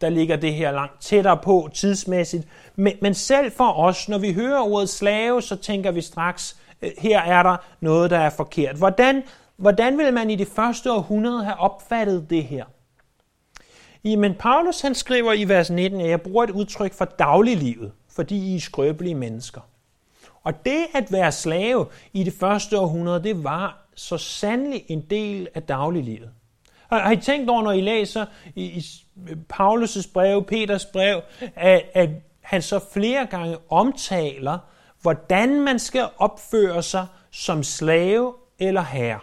der 0.00 0.08
ligger 0.08 0.36
det 0.36 0.54
her 0.54 0.72
langt 0.72 1.00
tættere 1.00 1.36
på 1.36 1.68
tidsmæssigt. 1.74 2.48
Men, 2.76 2.96
men 3.02 3.14
selv 3.14 3.52
for 3.52 3.72
os, 3.72 4.08
når 4.08 4.18
vi 4.18 4.32
hører 4.32 4.60
ordet 4.60 4.88
slave, 4.88 5.42
så 5.42 5.56
tænker 5.56 5.90
vi 5.90 6.00
straks, 6.00 6.56
øh, 6.82 6.90
her 6.98 7.20
er 7.20 7.42
der 7.42 7.56
noget, 7.80 8.10
der 8.10 8.18
er 8.18 8.30
forkert. 8.30 8.76
Hvordan, 8.76 9.22
hvordan 9.56 9.98
vil 9.98 10.14
man 10.14 10.30
i 10.30 10.36
det 10.36 10.48
første 10.48 10.92
århundrede 10.92 11.44
have 11.44 11.60
opfattet 11.60 12.30
det 12.30 12.44
her? 12.44 12.64
Jamen, 14.04 14.34
Paulus 14.34 14.80
han 14.80 14.94
skriver 14.94 15.32
i 15.32 15.44
vers 15.44 15.70
19, 15.70 16.00
at 16.00 16.08
jeg 16.08 16.22
bruger 16.22 16.44
et 16.44 16.50
udtryk 16.50 16.92
for 16.92 17.04
dagliglivet, 17.04 17.92
fordi 18.08 18.52
I 18.52 18.56
er 18.56 18.60
skrøbelige 18.60 19.14
mennesker. 19.14 19.60
Og 20.42 20.64
det 20.64 20.86
at 20.94 21.12
være 21.12 21.32
slave 21.32 21.86
i 22.12 22.24
det 22.24 22.32
første 22.32 22.78
århundrede, 22.78 23.22
det 23.22 23.44
var 23.44 23.86
så 23.94 24.18
sandelig 24.18 24.84
en 24.88 25.00
del 25.00 25.48
af 25.54 25.62
dagliglivet. 25.62 26.30
Har 27.00 27.12
I 27.12 27.16
tænkt 27.16 27.50
over, 27.50 27.62
når 27.62 27.72
I 27.72 27.80
læser 27.80 28.26
i, 28.54 28.64
i 28.64 28.84
Paulus' 29.52 30.12
brev, 30.12 30.44
Peters 30.44 30.84
brev, 30.84 31.20
at, 31.56 31.82
at 31.94 32.10
han 32.40 32.62
så 32.62 32.80
flere 32.92 33.26
gange 33.26 33.56
omtaler, 33.70 34.58
hvordan 35.02 35.60
man 35.60 35.78
skal 35.78 36.08
opføre 36.18 36.82
sig 36.82 37.06
som 37.30 37.62
slave 37.62 38.34
eller 38.58 38.82
herre. 38.82 39.18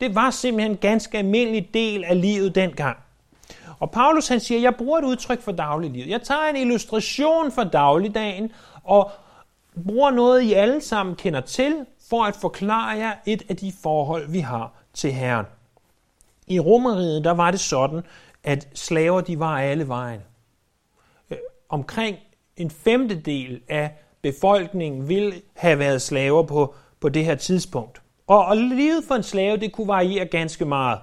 Det 0.00 0.14
var 0.14 0.30
simpelthen 0.30 0.72
en 0.72 0.76
ganske 0.78 1.18
almindelig 1.18 1.70
del 1.74 2.04
af 2.04 2.20
livet 2.20 2.54
dengang. 2.54 2.98
Og 3.80 3.90
Paulus 3.90 4.28
han 4.28 4.40
siger, 4.40 4.60
jeg 4.60 4.76
bruger 4.76 4.98
et 4.98 5.04
udtryk 5.04 5.42
for 5.42 5.52
dagliglivet. 5.52 6.08
Jeg 6.08 6.22
tager 6.22 6.44
en 6.44 6.56
illustration 6.56 7.52
for 7.52 7.64
dagligdagen 7.64 8.52
og 8.84 9.10
bruger 9.86 10.10
noget, 10.10 10.42
I 10.42 10.52
alle 10.52 10.80
sammen 10.80 11.16
kender 11.16 11.40
til, 11.40 11.86
for 12.10 12.24
at 12.24 12.36
forklare 12.36 12.98
jer 12.98 13.12
et 13.26 13.42
af 13.48 13.56
de 13.56 13.72
forhold, 13.82 14.30
vi 14.30 14.40
har 14.40 14.72
til 14.94 15.12
Herren. 15.12 15.46
I 16.46 16.60
Romeriet, 16.60 17.24
der 17.24 17.30
var 17.30 17.50
det 17.50 17.60
sådan, 17.60 18.02
at 18.44 18.68
slaver, 18.74 19.20
de 19.20 19.38
var 19.38 19.60
alle 19.60 19.88
vejen. 19.88 20.20
Øh, 21.30 21.38
omkring 21.68 22.16
en 22.56 22.70
femtedel 22.70 23.60
af 23.68 23.90
befolkningen 24.22 25.08
vil 25.08 25.42
have 25.56 25.78
været 25.78 26.02
slaver 26.02 26.42
på, 26.42 26.74
på 27.00 27.08
det 27.08 27.24
her 27.24 27.34
tidspunkt. 27.34 28.02
Og, 28.26 28.44
og 28.44 28.56
livet 28.56 29.04
for 29.08 29.14
en 29.14 29.22
slave, 29.22 29.56
det 29.56 29.72
kunne 29.72 29.88
variere 29.88 30.26
ganske 30.26 30.64
meget. 30.64 30.98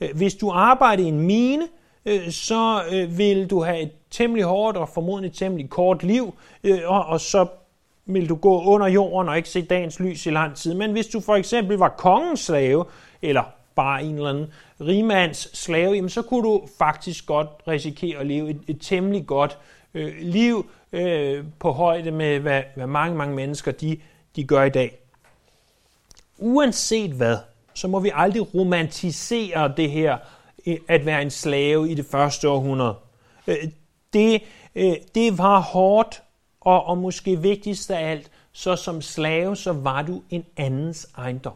Øh, 0.00 0.08
hvis 0.16 0.34
du 0.34 0.50
arbejdede 0.50 1.06
i 1.06 1.10
en 1.10 1.20
mine, 1.20 1.68
øh, 2.04 2.30
så 2.30 2.82
vil 3.16 3.50
du 3.50 3.62
have 3.62 3.80
et 3.80 3.92
temmelig 4.10 4.44
hårdt 4.44 4.76
og 4.76 4.88
formodentlig 4.88 5.32
temmelig 5.32 5.70
kort 5.70 6.02
liv, 6.02 6.34
og, 6.84 7.04
og 7.04 7.20
så 7.20 7.46
vil 8.06 8.28
du 8.28 8.34
gå 8.34 8.62
under 8.62 8.86
jorden 8.86 9.28
og 9.28 9.36
ikke 9.36 9.48
se 9.48 9.62
dagens 9.62 10.00
lys 10.00 10.26
i 10.26 10.30
lang 10.30 10.56
tid. 10.56 10.74
Men 10.74 10.92
hvis 10.92 11.06
du 11.06 11.20
for 11.20 11.34
eksempel 11.34 11.76
var 11.76 11.88
kongens 11.88 12.40
slave, 12.40 12.84
eller 13.22 13.42
bare 13.74 14.02
en 14.02 14.14
eller 14.14 14.30
anden 14.30 14.52
rimands 14.80 15.58
slave, 15.58 15.94
jamen 15.94 16.10
så 16.10 16.22
kunne 16.22 16.42
du 16.42 16.68
faktisk 16.78 17.26
godt 17.26 17.48
risikere 17.68 18.18
at 18.18 18.26
leve 18.26 18.50
et, 18.50 18.60
et 18.68 18.78
temmelig 18.80 19.26
godt 19.26 19.58
øh, 19.94 20.14
liv 20.20 20.70
øh, 20.92 21.44
på 21.58 21.72
højde 21.72 22.10
med, 22.10 22.38
hvad, 22.38 22.62
hvad 22.76 22.86
mange, 22.86 23.16
mange 23.16 23.36
mennesker 23.36 23.72
de, 23.72 24.00
de 24.36 24.44
gør 24.44 24.62
i 24.62 24.70
dag. 24.70 24.98
Uanset 26.38 27.10
hvad, 27.10 27.36
så 27.74 27.88
må 27.88 28.00
vi 28.00 28.10
aldrig 28.14 28.54
romantisere 28.54 29.72
det 29.76 29.90
her 29.90 30.18
øh, 30.66 30.76
at 30.88 31.06
være 31.06 31.22
en 31.22 31.30
slave 31.30 31.90
i 31.90 31.94
det 31.94 32.06
første 32.06 32.48
århundrede. 32.48 32.94
Øh, 33.46 33.56
det, 34.12 34.42
øh, 34.74 34.94
det 35.14 35.38
var 35.38 35.60
hårdt, 35.60 36.22
og, 36.60 36.84
og 36.84 36.98
måske 36.98 37.40
vigtigst 37.40 37.90
af 37.90 38.10
alt, 38.10 38.30
så 38.52 38.76
som 38.76 39.02
slave, 39.02 39.56
så 39.56 39.72
var 39.72 40.02
du 40.02 40.22
en 40.30 40.44
andens 40.56 41.08
ejendom. 41.18 41.54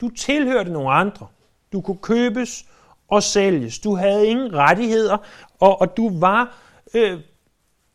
Du 0.00 0.08
tilhørte 0.08 0.70
nogle 0.70 0.90
andre. 0.90 1.26
Du 1.72 1.80
kunne 1.80 1.98
købes 2.02 2.66
og 3.08 3.22
sælges. 3.22 3.78
Du 3.78 3.96
havde 3.96 4.26
ingen 4.26 4.54
rettigheder, 4.54 5.16
og, 5.60 5.80
og 5.80 5.96
du 5.96 6.18
var 6.18 6.58
øh, 6.94 7.20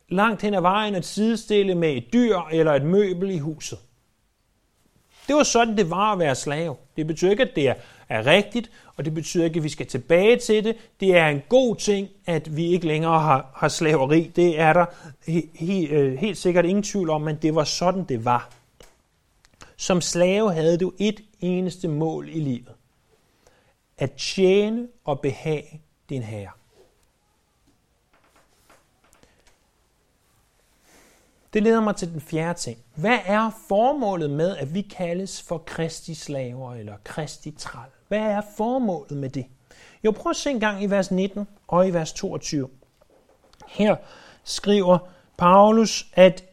langt 0.08 0.42
hen 0.42 0.54
ad 0.54 0.60
vejen 0.60 0.94
at 0.94 1.04
sidestille 1.04 1.74
med 1.74 1.96
et 1.96 2.04
dyr 2.12 2.38
eller 2.52 2.72
et 2.72 2.82
møbel 2.82 3.30
i 3.30 3.38
huset. 3.38 3.78
Det 5.28 5.36
var 5.36 5.42
sådan, 5.42 5.76
det 5.76 5.90
var 5.90 6.12
at 6.12 6.18
være 6.18 6.34
slave. 6.34 6.76
Det 6.96 7.06
betyder 7.06 7.30
ikke, 7.30 7.42
at 7.42 7.56
det 7.56 7.68
er, 7.68 7.74
er 8.08 8.26
rigtigt, 8.26 8.70
og 8.96 9.04
det 9.04 9.14
betyder 9.14 9.44
ikke, 9.44 9.56
at 9.56 9.64
vi 9.64 9.68
skal 9.68 9.86
tilbage 9.86 10.36
til 10.36 10.64
det. 10.64 10.76
Det 11.00 11.16
er 11.16 11.26
en 11.26 11.42
god 11.48 11.76
ting, 11.76 12.08
at 12.26 12.56
vi 12.56 12.66
ikke 12.66 12.86
længere 12.86 13.20
har, 13.20 13.50
har 13.54 13.68
slaveri. 13.68 14.32
Det 14.36 14.60
er 14.60 14.72
der 14.72 14.86
he, 15.26 15.42
he, 15.54 15.86
øh, 15.88 16.18
helt 16.18 16.38
sikkert 16.38 16.64
ingen 16.64 16.82
tvivl 16.82 17.10
om, 17.10 17.20
men 17.20 17.36
det 17.36 17.54
var 17.54 17.64
sådan, 17.64 18.04
det 18.04 18.24
var. 18.24 18.50
Som 19.80 20.00
slave 20.00 20.52
havde 20.52 20.78
du 20.78 20.92
et 20.98 21.20
eneste 21.40 21.88
mål 21.88 22.28
i 22.28 22.40
livet. 22.40 22.74
At 23.98 24.12
tjene 24.12 24.88
og 25.04 25.20
behage 25.20 25.82
din 26.08 26.22
herre. 26.22 26.50
Det 31.52 31.62
leder 31.62 31.80
mig 31.80 31.96
til 31.96 32.12
den 32.12 32.20
fjerde 32.20 32.58
ting. 32.58 32.78
Hvad 32.94 33.18
er 33.24 33.50
formålet 33.68 34.30
med, 34.30 34.56
at 34.56 34.74
vi 34.74 34.82
kaldes 34.82 35.42
for 35.42 35.58
kristi 35.58 36.14
slaver 36.14 36.74
eller 36.74 36.96
kristi 37.04 37.50
træl? 37.50 37.90
Hvad 38.08 38.18
er 38.18 38.42
formålet 38.56 39.18
med 39.18 39.30
det? 39.30 39.46
Jo, 40.04 40.10
prøv 40.10 40.30
at 40.30 40.36
se 40.36 40.50
en 40.50 40.60
gang 40.60 40.82
i 40.82 40.86
vers 40.86 41.10
19 41.10 41.48
og 41.68 41.88
i 41.88 41.90
vers 41.90 42.12
22. 42.12 42.70
Her 43.68 43.96
skriver 44.44 44.98
Paulus, 45.36 46.06
at 46.12 46.49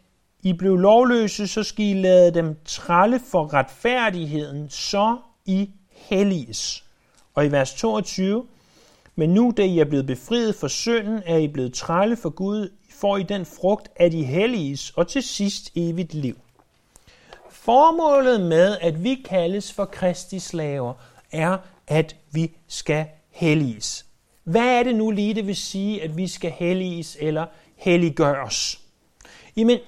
i 0.48 0.54
blev 0.54 0.76
lovløse, 0.76 1.48
så 1.48 1.64
skal 1.64 1.86
I 1.86 1.94
lade 1.94 2.34
dem 2.34 2.58
tralle 2.66 3.20
for 3.20 3.54
retfærdigheden, 3.54 4.70
så 4.70 5.18
I 5.46 5.70
helliges. 5.92 6.84
Og 7.36 7.46
i 7.46 7.52
vers 7.52 7.74
22, 7.74 8.46
men 9.16 9.30
nu 9.30 9.54
da 9.58 9.62
I 9.64 9.80
er 9.80 9.86
blevet 9.86 10.06
befriet 10.06 10.56
for 10.56 10.68
synden, 10.68 11.22
er 11.26 11.38
I 11.38 11.48
blevet 11.48 11.74
trælle 11.74 12.18
for 12.18 12.30
Gud, 12.30 12.70
får 12.90 13.18
I 13.18 13.24
den 13.24 13.46
frugt 13.46 13.90
af 13.96 14.12
de 14.12 14.24
helliges, 14.24 14.90
og 14.90 15.08
til 15.08 15.24
sidst 15.24 15.72
evigt 15.76 16.14
liv. 16.14 16.38
Formålet 17.50 18.42
med, 18.42 18.78
at 18.82 19.04
vi 19.04 19.24
kaldes 19.30 19.74
for 19.74 19.86
Kristi 19.86 20.40
slaver, 20.40 20.94
er, 21.32 21.58
at 21.88 22.16
vi 22.32 22.52
skal 22.68 23.06
helliges. 23.30 24.06
Hvad 24.44 24.80
er 24.80 24.84
det 24.84 24.96
nu 24.96 25.12
lige, 25.12 25.34
det 25.34 25.48
vil 25.48 25.56
sige, 25.56 26.04
at 26.04 26.18
vi 26.18 26.28
skal 26.28 26.52
helliges 26.52 27.18
eller 27.20 27.46
helliggøres? 27.76 28.80
Jamen, 29.58 29.80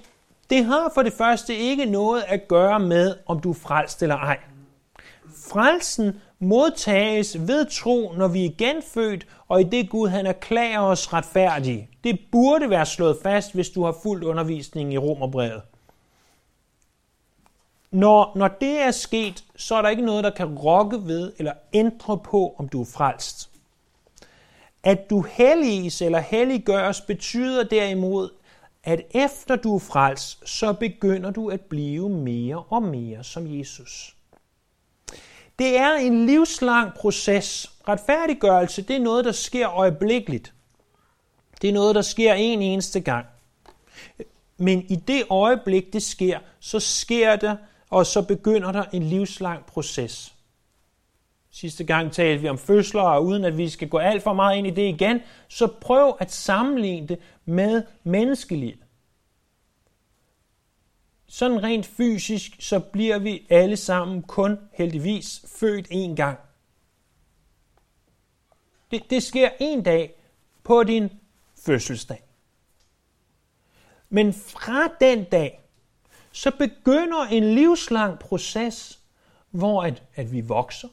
det 0.50 0.66
har 0.66 0.92
for 0.94 1.04
det 1.04 1.14
første 1.14 1.56
ikke 1.56 1.86
noget 1.86 2.24
at 2.28 2.48
gøre 2.48 2.80
med, 2.80 3.16
om 3.26 3.40
du 3.40 3.50
er 3.50 3.56
frelst 3.56 4.04
eller 4.04 4.16
ej. 4.16 4.40
Frelsen 5.52 6.22
modtages 6.40 7.48
ved 7.48 7.66
tro, 7.66 8.14
når 8.18 8.28
vi 8.28 8.46
er 8.46 8.52
genfødt, 8.58 9.28
og 9.48 9.62
i 9.62 9.64
det 9.64 9.90
Gud 9.90 10.08
han 10.08 10.26
erklærer 10.26 10.80
os 10.80 11.14
retfærdige. 11.14 11.90
Det 12.04 12.20
burde 12.32 12.70
være 12.70 12.86
slået 12.86 13.18
fast, 13.24 13.54
hvis 13.54 13.70
du 13.70 13.84
har 13.84 13.96
fuldt 14.04 14.24
undervisningen 14.24 14.94
i 14.94 14.98
Romerbrevet. 14.98 15.62
Når, 17.92 18.32
når 18.36 18.48
det 18.48 18.80
er 18.80 18.92
sket, 18.92 19.44
så 19.56 19.76
er 19.76 19.82
der 19.82 19.90
ikke 19.90 20.06
noget, 20.06 20.24
der 20.24 20.30
kan 20.30 20.56
rokke 20.60 21.06
ved 21.06 21.34
eller 21.38 21.54
ændre 21.74 22.18
på, 22.18 22.56
om 22.58 22.70
du 22.70 22.82
er 22.82 22.86
frelst. 22.86 23.50
At 24.84 25.10
du 25.10 25.22
helliges 25.22 26.02
eller 26.02 26.20
helliggøres 26.20 27.02
betyder 27.02 27.64
derimod, 27.64 28.30
at 28.90 29.02
efter 29.12 29.56
du 29.56 29.76
er 29.76 29.80
frelst, 29.80 30.50
så 30.50 30.74
begynder 30.74 31.32
du 31.32 31.50
at 31.50 31.62
blive 31.62 32.10
mere 32.10 32.64
og 32.70 32.84
mere 32.84 33.24
som 33.24 33.60
Jesus. 33.60 34.16
Det 35.60 35.78
er 35.78 35.94
en 35.94 36.26
livslang 36.26 36.94
proces. 36.94 37.72
Retfærdiggørelse, 37.88 38.82
det 38.82 38.96
er 38.96 39.00
noget, 39.00 39.26
der 39.26 39.32
sker 39.32 39.70
øjeblikkeligt. 39.70 40.54
Det 41.62 41.70
er 41.70 41.74
noget, 41.74 41.96
der 41.96 42.02
sker 42.02 42.34
en 42.34 42.62
eneste 42.62 43.00
gang. 43.00 43.26
Men 44.58 44.86
i 44.90 44.96
det 44.96 45.24
øjeblik, 45.30 45.94
det 45.94 46.04
sker, 46.04 46.40
så 46.60 46.80
sker 46.80 47.36
det, 47.36 47.58
og 47.90 48.06
så 48.06 48.22
begynder 48.22 48.72
der 48.72 48.84
en 48.94 49.04
livslang 49.04 49.66
proces. 49.66 50.34
Sidste 51.52 51.84
gang 51.84 52.12
talte 52.12 52.42
vi 52.42 52.50
om 52.50 52.58
fødsler, 52.58 53.02
og 53.02 53.26
uden 53.26 53.46
at 53.46 53.58
vi 53.58 53.70
skal 53.70 53.90
gå 53.90 53.98
alt 53.98 54.24
for 54.24 54.34
meget 54.34 54.58
ind 54.58 54.68
i 54.68 54.70
det 54.70 54.88
igen, 54.88 55.22
så 55.48 55.68
prøv 55.68 56.18
at 56.20 56.32
sammenligne 56.32 57.08
det 57.08 57.20
med 57.46 57.84
menneskelivet. 58.04 58.80
Sådan 61.28 61.64
rent 61.64 61.86
fysisk, 61.86 62.56
så 62.60 62.80
bliver 62.80 63.20
vi 63.20 63.48
alle 63.50 63.78
sammen 63.78 64.22
kun 64.24 64.58
heldigvis 64.74 65.46
født 65.60 65.88
én 65.88 66.16
gang. 66.16 66.40
Det, 68.92 69.10
det 69.10 69.24
sker 69.24 69.50
en 69.60 69.84
dag 69.84 70.14
på 70.64 70.84
din 70.84 71.10
fødselsdag. 71.66 72.24
Men 74.10 74.34
fra 74.34 74.88
den 75.00 75.24
dag, 75.24 75.62
så 76.32 76.52
begynder 76.52 77.26
en 77.32 77.56
livslang 77.56 78.20
proces, 78.20 79.00
hvor 79.52 79.84
at, 79.84 80.04
at 80.16 80.32
vi 80.32 80.42
vokser, 80.42 80.88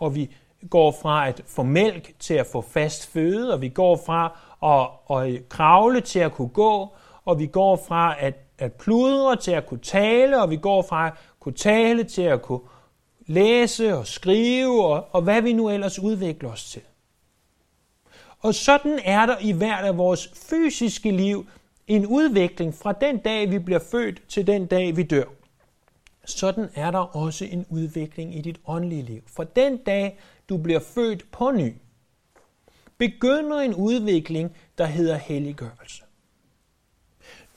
og 0.00 0.14
vi 0.14 0.30
går 0.70 0.92
fra 1.02 1.28
at 1.28 1.42
få 1.46 1.62
mælk 1.62 2.12
til 2.18 2.34
at 2.34 2.46
få 2.46 2.60
fast 2.60 3.06
føde, 3.12 3.52
og 3.54 3.60
vi 3.60 3.68
går 3.68 3.96
fra 4.06 4.38
at, 4.62 5.16
at 5.16 5.48
kravle 5.48 6.00
til 6.00 6.18
at 6.18 6.32
kunne 6.32 6.48
gå, 6.48 6.88
og 7.24 7.38
vi 7.38 7.46
går 7.46 7.76
fra 7.88 8.14
at, 8.18 8.34
at 8.58 8.72
pludre 8.72 9.36
til 9.36 9.50
at 9.50 9.66
kunne 9.66 9.80
tale, 9.80 10.42
og 10.42 10.50
vi 10.50 10.56
går 10.56 10.82
fra 10.82 11.06
at 11.06 11.12
kunne 11.40 11.54
tale 11.54 12.04
til 12.04 12.22
at 12.22 12.42
kunne 12.42 12.60
læse 13.26 13.96
og 13.96 14.06
skrive, 14.06 14.86
og, 14.86 15.06
og 15.12 15.22
hvad 15.22 15.42
vi 15.42 15.52
nu 15.52 15.70
ellers 15.70 15.98
udvikler 15.98 16.50
os 16.50 16.64
til. 16.64 16.82
Og 18.40 18.54
sådan 18.54 19.00
er 19.04 19.26
der 19.26 19.36
i 19.40 19.52
hvert 19.52 19.84
af 19.84 19.96
vores 19.98 20.30
fysiske 20.50 21.10
liv 21.10 21.46
en 21.86 22.06
udvikling 22.06 22.74
fra 22.74 22.92
den 22.92 23.18
dag, 23.18 23.50
vi 23.50 23.58
bliver 23.58 23.80
født, 23.90 24.22
til 24.28 24.46
den 24.46 24.66
dag, 24.66 24.96
vi 24.96 25.02
dør. 25.02 25.24
Sådan 26.30 26.68
er 26.74 26.90
der 26.90 27.16
også 27.16 27.44
en 27.44 27.66
udvikling 27.68 28.36
i 28.36 28.40
dit 28.40 28.60
åndelige 28.66 29.02
liv. 29.02 29.22
For 29.26 29.44
den 29.44 29.76
dag, 29.76 30.18
du 30.48 30.56
bliver 30.56 30.80
født 30.80 31.30
på 31.32 31.50
ny, 31.50 31.74
begynder 32.98 33.60
en 33.60 33.74
udvikling, 33.74 34.56
der 34.78 34.86
hedder 34.86 35.16
helliggørelse. 35.16 36.02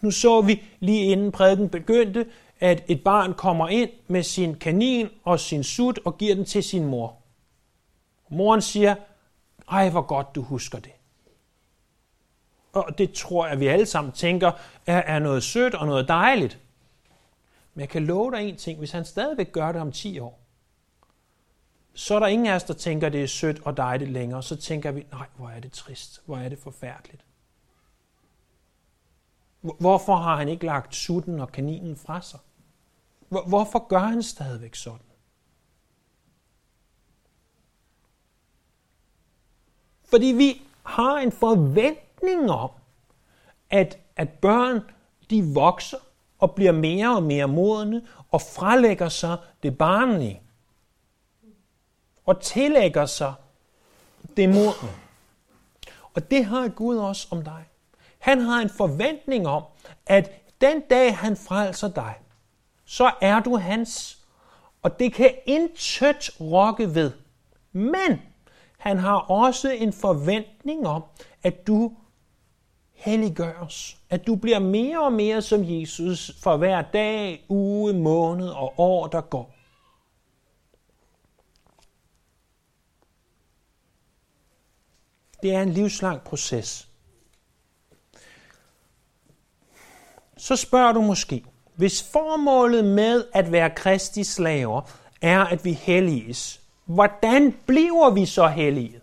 Nu 0.01 0.12
så 0.12 0.42
vi 0.42 0.63
lige 0.80 1.06
inden 1.06 1.32
prædiken 1.32 1.70
begyndte, 1.70 2.25
at 2.60 2.84
et 2.88 3.03
barn 3.03 3.34
kommer 3.34 3.68
ind 3.68 3.89
med 4.08 4.24
sin 4.24 4.56
kanin 4.56 5.10
og 5.24 5.39
sin 5.39 5.63
sut 5.63 6.00
og 6.06 6.18
giver 6.18 6.36
den 6.36 6.46
til 6.46 6.63
sin 6.63 6.86
mor. 6.86 7.18
Moren 8.30 8.62
siger, 8.62 8.96
ej 9.72 9.89
hvor 9.89 10.01
godt 10.01 10.36
du 10.36 10.42
husker 10.42 10.80
det. 10.80 10.92
Og 12.74 12.98
det 12.98 13.12
tror 13.12 13.48
jeg, 13.48 13.60
vi 13.60 13.68
alle 13.68 13.86
sammen 13.86 14.13
tænker, 14.13 14.51
er, 14.86 14.98
er 14.98 15.20
noget 15.20 15.44
sødt 15.44 15.75
og 15.75 15.88
noget 15.88 16.08
dejligt. 16.08 16.60
Men 17.74 17.82
jeg 17.82 17.89
kan 17.89 18.06
love 18.06 18.32
dig 18.32 18.50
en 18.50 18.58
ting, 18.58 18.80
hvis 18.80 18.92
han 18.92 19.06
stadigvæk 19.06 19.51
gør 19.51 19.72
det 19.72 19.82
om 19.82 19.92
10 19.92 20.20
år, 20.20 20.39
så 21.94 22.15
er 22.15 22.20
der 22.20 22.27
ingen 22.27 22.48
af 22.48 22.56
os, 22.56 22.63
der 22.63 22.74
tænker, 22.74 23.10
det 23.10 23.24
er 23.24 23.27
sødt 23.27 23.60
og 23.65 23.77
dejligt 23.77 24.12
længere. 24.12 24.44
Så 24.44 24.56
tænker 24.56 24.92
vi, 24.92 25.06
nej, 25.12 25.27
hvor 25.36 25.50
er 25.50 25.60
det 25.60 25.72
trist, 25.72 26.22
hvor 26.25 26.38
er 26.38 26.50
det 26.50 26.60
forfærdeligt. 26.60 27.25
Hvorfor 29.62 30.15
har 30.15 30.36
han 30.36 30.50
ikke 30.50 30.65
lagt 30.65 30.96
sutten 30.96 31.39
og 31.39 31.51
kaninen 31.51 31.96
fra 31.96 32.22
sig? 32.22 32.39
Hvorfor 33.30 33.88
gør 33.88 34.00
han 34.00 34.24
stadigvæk 34.24 34.75
sådan? 34.75 35.06
Fordi 40.03 40.25
vi 40.25 40.62
har 40.84 41.18
en 41.18 41.32
forventning 41.32 42.51
om, 42.51 42.72
at, 43.70 44.00
at 44.15 44.30
børn 44.30 44.82
de 45.30 45.53
vokser 45.53 45.98
og 46.44 46.56
bliver 46.56 46.72
mere 46.72 47.16
og 47.16 47.24
mere 47.24 47.48
modne 47.48 48.02
og 48.32 48.42
frelægger 48.42 49.10
sig 49.10 49.38
det 49.64 49.78
barnlige 49.78 50.42
og 52.26 52.42
tillægger 52.42 53.06
sig 53.06 53.34
det 54.38 54.50
modne. 54.50 54.90
Og 56.14 56.32
det 56.32 56.46
har 56.46 56.68
Gud 56.68 56.98
også 56.98 57.28
om 57.32 57.44
dig. 57.44 57.66
Han 58.20 58.40
har 58.40 58.62
en 58.62 58.70
forventning 58.70 59.48
om, 59.48 59.64
at 60.06 60.32
den 60.62 60.82
dag 60.90 61.18
han 61.18 61.38
frelser 61.38 61.90
dig, 61.90 62.14
så 62.86 63.12
er 63.22 63.40
du 63.40 63.58
hans. 63.58 64.20
Og 64.82 65.00
det 65.00 65.14
kan 65.14 65.32
intet 65.46 66.30
rokke 66.42 66.96
ved. 66.96 67.12
Men 67.72 68.22
han 68.78 68.98
har 68.98 69.18
også 69.18 69.70
en 69.70 69.94
forventning 69.94 70.88
om, 70.88 71.04
at 71.44 71.68
du 71.68 71.92
helliggøres. 73.04 73.98
At 74.10 74.28
du 74.28 74.36
bliver 74.36 74.60
mere 74.60 75.04
og 75.04 75.14
mere 75.14 75.42
som 75.42 75.62
Jesus 75.64 76.32
for 76.44 76.58
hver 76.58 76.82
dag, 76.82 77.46
uge, 77.50 77.94
måned 77.94 78.50
og 78.50 78.74
år, 78.78 79.08
der 79.08 79.22
går. 79.22 79.56
Det 85.44 85.56
er 85.56 85.62
en 85.62 85.70
livslang 85.70 86.22
proces. 86.22 86.89
Så 90.38 90.56
spørger 90.56 90.92
du 90.92 91.02
måske, 91.02 91.46
hvis 91.76 92.12
formålet 92.12 92.86
med 92.86 93.26
at 93.34 93.52
være 93.52 93.70
kristi 93.70 94.24
slaver 94.24 94.82
er, 95.22 95.39
at 95.39 95.66
vi 95.66 95.74
helliges, 95.74 96.62
hvordan 96.86 97.58
bliver 97.68 98.10
vi 98.10 98.26
så 98.26 98.48
hellige? 98.48 99.02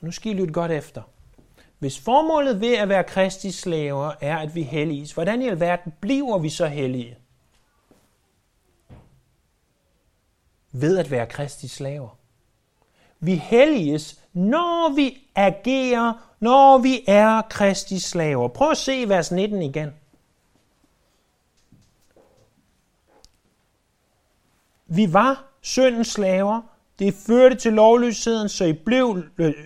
Nu 0.00 0.12
skal 0.12 0.32
I 0.32 0.34
lytte 0.34 0.52
godt 0.52 0.72
efter. 0.72 1.02
Hvis 1.78 1.98
formålet 1.98 2.60
ved 2.60 2.74
at 2.74 2.88
være 2.88 3.04
kristi 3.04 3.50
slaver 3.50 4.12
er, 4.20 4.38
at 4.38 4.54
vi 4.54 4.62
helliges, 4.62 5.12
hvordan 5.12 5.42
i 5.42 5.48
alverden 5.48 5.92
bliver 6.00 6.38
vi 6.38 6.48
så 6.48 6.66
hellige? 6.66 7.16
Ved 10.72 10.98
at 10.98 11.10
være 11.10 11.26
kristi 11.26 11.68
slaver. 11.68 12.18
Vi 13.20 13.34
helliges, 13.34 14.20
når 14.32 14.94
vi 14.94 15.26
agerer, 15.34 16.34
når 16.40 16.78
vi 16.78 17.04
er 17.06 17.42
kristi 17.42 17.98
slaver. 17.98 18.48
Prøv 18.48 18.70
at 18.70 18.76
se 18.76 19.08
vers 19.08 19.32
19 19.32 19.62
igen. 19.62 19.90
Vi 24.86 25.12
var 25.12 25.44
syndens 25.60 26.08
slaver. 26.08 26.60
Det 26.98 27.14
førte 27.14 27.56
til 27.56 27.72
lovløsheden, 27.72 28.48
så 28.48 28.64
I 28.64 28.72
blev 28.72 29.22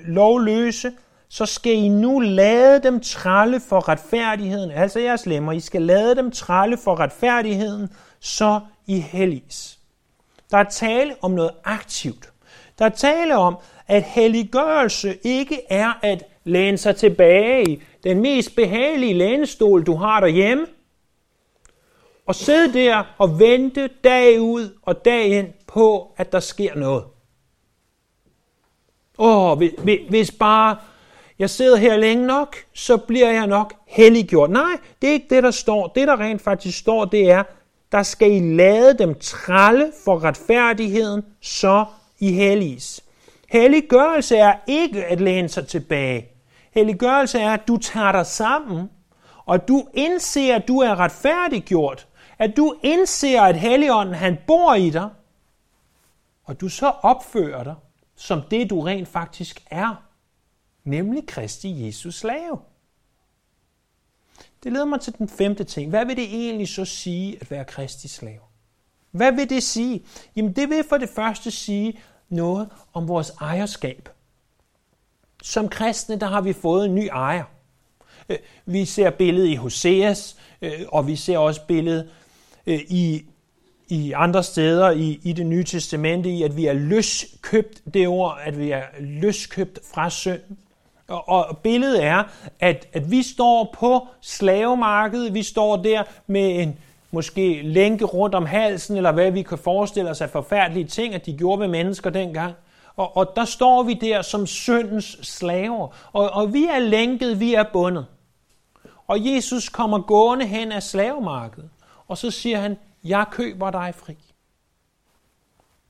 lovløse. 0.07 0.93
Så 1.29 1.47
skal 1.47 1.73
I 1.73 1.89
nu 1.89 2.19
lade 2.19 2.83
dem 2.83 3.01
tralle 3.01 3.61
for 3.61 3.89
retfærdigheden. 3.89 4.71
Altså 4.71 5.01
jeres 5.01 5.27
lemmer. 5.27 5.53
I 5.53 5.61
skal 5.61 5.83
lade 5.83 6.17
dem 6.17 6.31
tralle 6.31 6.79
for 6.85 7.01
retfærdigheden, 7.01 7.89
så 8.21 8.61
I 8.87 9.01
helliges. 9.01 9.79
Der 10.51 10.59
er 10.59 10.65
tale 10.65 11.15
om 11.23 11.31
noget 11.31 11.51
aktivt. 11.65 12.33
Der 12.79 12.85
er 12.85 12.89
tale 12.89 13.37
om, 13.37 13.57
at 13.87 14.03
helliggørelse 14.03 15.19
ikke 15.25 15.61
er 15.71 15.93
at 16.03 16.25
læne 16.45 16.79
sig 16.79 16.97
tilbage 16.97 17.71
i 17.71 17.83
den 18.05 18.21
mest 18.21 18.57
behagelige 18.57 19.15
lænestol, 19.15 19.87
du 19.87 19.95
har 19.95 20.21
derhjemme, 20.21 20.67
og 22.27 22.35
sidde 22.35 22.73
der 22.73 23.05
og 23.19 23.39
vente 23.39 23.91
dag 24.05 24.41
ud 24.41 24.79
og 24.83 25.05
dag 25.05 25.27
ind 25.27 25.49
på, 25.67 26.15
at 26.17 26.33
der 26.33 26.41
sker 26.41 26.75
noget. 26.75 27.05
Åh, 29.19 29.59
hvis 30.09 30.31
bare 30.31 30.77
jeg 31.39 31.51
sidder 31.51 31.77
her 31.77 31.97
længe 31.97 32.27
nok, 32.27 32.57
så 32.75 32.97
bliver 32.97 33.31
jeg 33.31 33.47
nok 33.47 33.75
helliggjort. 33.87 34.51
Nej, 34.51 34.73
det 35.03 35.09
er 35.09 35.13
ikke 35.13 35.27
det, 35.31 35.43
der 35.43 35.51
står. 35.51 35.87
Det, 35.87 36.09
der 36.09 36.21
rent 36.21 36.43
faktisk 36.43 36.79
står, 36.79 37.05
det 37.05 37.31
er, 37.31 37.43
der 37.93 38.03
skal 38.03 38.33
I 38.33 38.55
lade 38.57 38.99
dem 38.99 39.15
tralle 39.21 39.93
for 40.05 40.25
retfærdigheden, 40.25 41.23
så 41.41 41.85
I 42.19 42.33
helliges. 42.33 43.05
Helliggørelse 43.49 44.37
er 44.37 44.55
ikke 44.67 45.05
at 45.05 45.21
læne 45.21 45.49
sig 45.49 45.67
tilbage. 45.67 46.29
Helliggørelse 46.75 47.39
er, 47.39 47.53
at 47.53 47.69
du 47.69 47.77
tager 47.77 48.13
dig 48.13 48.27
sammen, 48.27 48.91
og 49.47 49.69
du 49.69 49.87
indser, 49.95 50.55
at 50.55 50.69
du 50.69 50.79
er 50.79 51.01
retfærdiggjort. 51.01 52.07
At 52.39 52.57
du 52.57 52.75
indser, 52.83 53.43
at 53.43 53.57
Helligånden 53.57 54.15
han 54.15 54.39
bor 54.47 54.75
i 54.75 54.91
dig, 54.91 55.09
og 56.45 56.61
du 56.61 56.69
så 56.69 56.93
opfører 57.03 57.65
dig 57.65 57.75
som 58.19 58.43
det, 58.51 58.71
du 58.71 58.81
rent 58.81 59.09
faktisk 59.09 59.63
er, 59.71 60.03
nemlig 60.89 61.27
Kristi 61.27 61.87
Jesus 61.87 62.15
slave. 62.15 62.59
Det 64.65 64.73
leder 64.73 64.85
mig 64.85 65.01
til 65.01 65.19
den 65.19 65.29
femte 65.29 65.65
ting. 65.65 65.91
Hvad 65.91 66.07
vil 66.07 66.17
det 66.17 66.25
egentlig 66.25 66.69
så 66.69 66.85
sige 66.85 67.39
at 67.41 67.51
være 67.51 67.65
Kristi 67.65 68.09
slave? 68.09 68.41
Hvad 69.11 69.33
vil 69.33 69.51
det 69.51 69.63
sige? 69.63 70.05
Jamen 70.37 70.53
det 70.53 70.69
vil 70.69 70.85
for 70.89 70.97
det 70.97 71.09
første 71.09 71.51
sige 71.51 72.01
noget 72.29 72.69
om 72.93 73.09
vores 73.09 73.31
ejerskab. 73.41 74.09
Som 75.43 75.69
kristne, 75.69 76.21
der 76.21 76.27
har 76.27 76.41
vi 76.41 76.53
fået 76.53 76.85
en 76.85 76.95
ny 76.95 77.09
ejer. 77.13 77.45
Øh, 78.29 78.39
vi 78.67 78.85
ser 78.85 79.11
billedet 79.11 79.49
i 79.49 79.55
Hoseas, 79.55 80.37
øh, 80.63 80.81
og 80.89 81.07
vi 81.07 81.17
ser 81.17 81.39
også 81.39 81.67
billedet 81.67 82.11
øh, 82.67 82.81
i, 82.89 83.25
i 83.89 84.13
andre 84.13 84.43
steder 84.43 84.91
i, 84.91 85.21
i 85.23 85.33
det 85.33 85.47
nye 85.47 85.65
testamente, 85.65 86.31
i 86.31 86.43
at 86.43 86.57
vi 86.57 86.67
er 86.67 86.73
løskøbt, 86.73 87.83
det 87.95 88.09
ord, 88.09 88.39
at 88.43 88.59
vi 88.59 88.71
er 88.71 88.85
løskøbt 89.01 89.79
fra 89.93 90.11
synd. 90.11 90.41
Og, 91.09 91.29
og 91.29 91.59
billedet 91.59 92.05
er, 92.05 92.23
at, 92.61 92.89
at 92.93 93.11
vi 93.11 93.23
står 93.23 93.75
på 93.79 94.07
slavemarkedet, 94.21 95.35
vi 95.35 95.43
står 95.43 95.77
der 95.77 96.03
med 96.27 96.63
en 96.63 96.79
måske 97.11 97.63
lænke 97.63 98.05
rundt 98.05 98.35
om 98.35 98.47
halsen, 98.47 98.97
eller 98.97 99.13
hvad 99.13 99.31
vi 99.31 99.43
kan 99.43 99.59
forestille 99.59 100.11
os 100.11 100.21
af 100.21 100.31
forfærdelige 100.31 100.87
ting, 100.87 101.15
at 101.15 101.27
de 101.27 101.37
gjorde 101.37 101.61
ved 101.61 101.69
mennesker 101.69 102.11
dengang. 102.11 102.55
Og, 102.97 103.17
og 103.17 103.33
der 103.37 103.45
står 103.45 103.83
vi 103.83 103.95
der 103.95 104.23
som 104.23 104.47
syndens 104.47 105.19
slaver, 105.23 105.89
og, 106.13 106.31
og 106.31 106.53
vi 106.53 106.65
er 106.65 106.79
lænket, 106.79 107.41
vi 107.41 107.55
er 107.55 107.65
bundet. 107.73 108.07
Og 109.07 109.35
Jesus 109.35 109.69
kommer 109.69 110.01
gående 110.01 110.47
hen 110.47 110.73
af 110.73 110.83
slavemarkedet, 110.83 111.71
og 112.09 112.19
så 112.19 112.31
siger 112.31 112.59
han, 112.59 112.77
jeg 113.05 113.27
køber 113.31 113.71
dig 113.71 113.95
fri. 113.97 114.17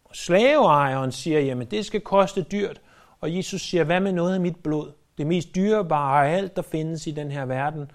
Og 0.04 0.16
slaveejeren 0.16 1.12
siger, 1.12 1.40
jamen 1.40 1.66
det 1.66 1.86
skal 1.86 2.00
koste 2.00 2.42
dyrt. 2.42 2.80
Og 3.20 3.36
Jesus 3.36 3.62
siger, 3.62 3.84
hvad 3.84 4.00
med 4.00 4.12
noget 4.12 4.34
af 4.34 4.40
mit 4.40 4.56
blod? 4.56 4.92
Det 5.18 5.26
mest 5.26 5.54
dyrebare 5.54 6.28
af 6.28 6.36
alt, 6.36 6.56
der 6.56 6.62
findes 6.62 7.06
i 7.06 7.10
den 7.10 7.30
her 7.30 7.44
verden. 7.44 7.90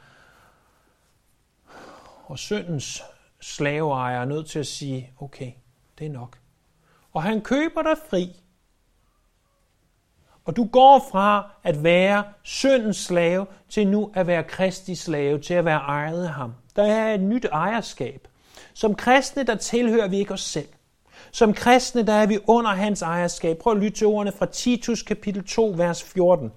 Og 2.26 2.40
syndens 2.40 3.04
slaveejer 3.42 4.22
er 4.22 4.26
nødt 4.26 4.50
til 4.50 4.60
at 4.60 4.68
sige, 4.68 5.12
okay, 5.20 5.52
det 6.00 6.08
er 6.08 6.12
nok. 6.12 6.38
Og 7.14 7.24
han 7.24 7.42
køber 7.42 7.82
dig 7.82 7.98
fri. 8.10 8.44
Og 10.46 10.56
du 10.56 10.66
går 10.66 11.08
fra 11.12 11.52
at 11.64 11.84
være 11.84 12.24
syndens 12.44 12.98
slave 12.98 13.46
til 13.70 13.88
nu 13.88 14.12
at 14.16 14.28
være 14.28 14.44
Kristi 14.44 14.96
slave, 14.96 15.40
til 15.40 15.54
at 15.54 15.66
være 15.66 15.80
ejet 15.80 16.24
af 16.24 16.34
ham. 16.34 16.54
Der 16.76 16.84
er 16.84 17.14
et 17.14 17.22
nyt 17.22 17.46
ejerskab. 17.46 18.28
Som 18.74 18.96
kristne, 18.96 19.44
der 19.44 19.56
tilhører 19.56 20.08
vi 20.08 20.18
ikke 20.18 20.34
os 20.34 20.42
selv. 20.42 20.68
Som 21.32 21.54
kristne, 21.54 22.06
der 22.06 22.14
er 22.14 22.26
vi 22.26 22.40
under 22.48 22.72
hans 22.72 23.02
ejerskab. 23.02 23.58
Prøv 23.58 23.74
at 23.74 23.80
lytte 23.80 23.98
til 23.98 24.08
ordene 24.08 24.32
fra 24.32 24.46
Titus 24.46 25.02
kapitel 25.02 25.44
2, 25.44 25.74
vers 25.78 26.04
14. 26.04 26.52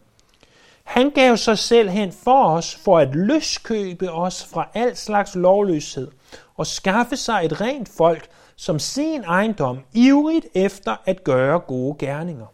Han 0.86 1.10
gav 1.10 1.36
sig 1.36 1.58
selv 1.58 1.88
hen 1.88 2.12
for 2.12 2.44
os, 2.44 2.74
for 2.74 2.98
at 2.98 3.14
løskøbe 3.14 4.12
os 4.12 4.44
fra 4.44 4.68
al 4.74 4.96
slags 4.96 5.34
lovløshed, 5.34 6.08
og 6.56 6.66
skaffe 6.66 7.16
sig 7.16 7.40
et 7.44 7.60
rent 7.60 7.88
folk, 7.88 8.28
som 8.56 8.78
sin 8.78 9.24
ejendom, 9.24 9.78
ivrigt 9.92 10.46
efter 10.54 10.96
at 11.04 11.24
gøre 11.24 11.60
gode 11.60 11.96
gerninger. 11.98 12.46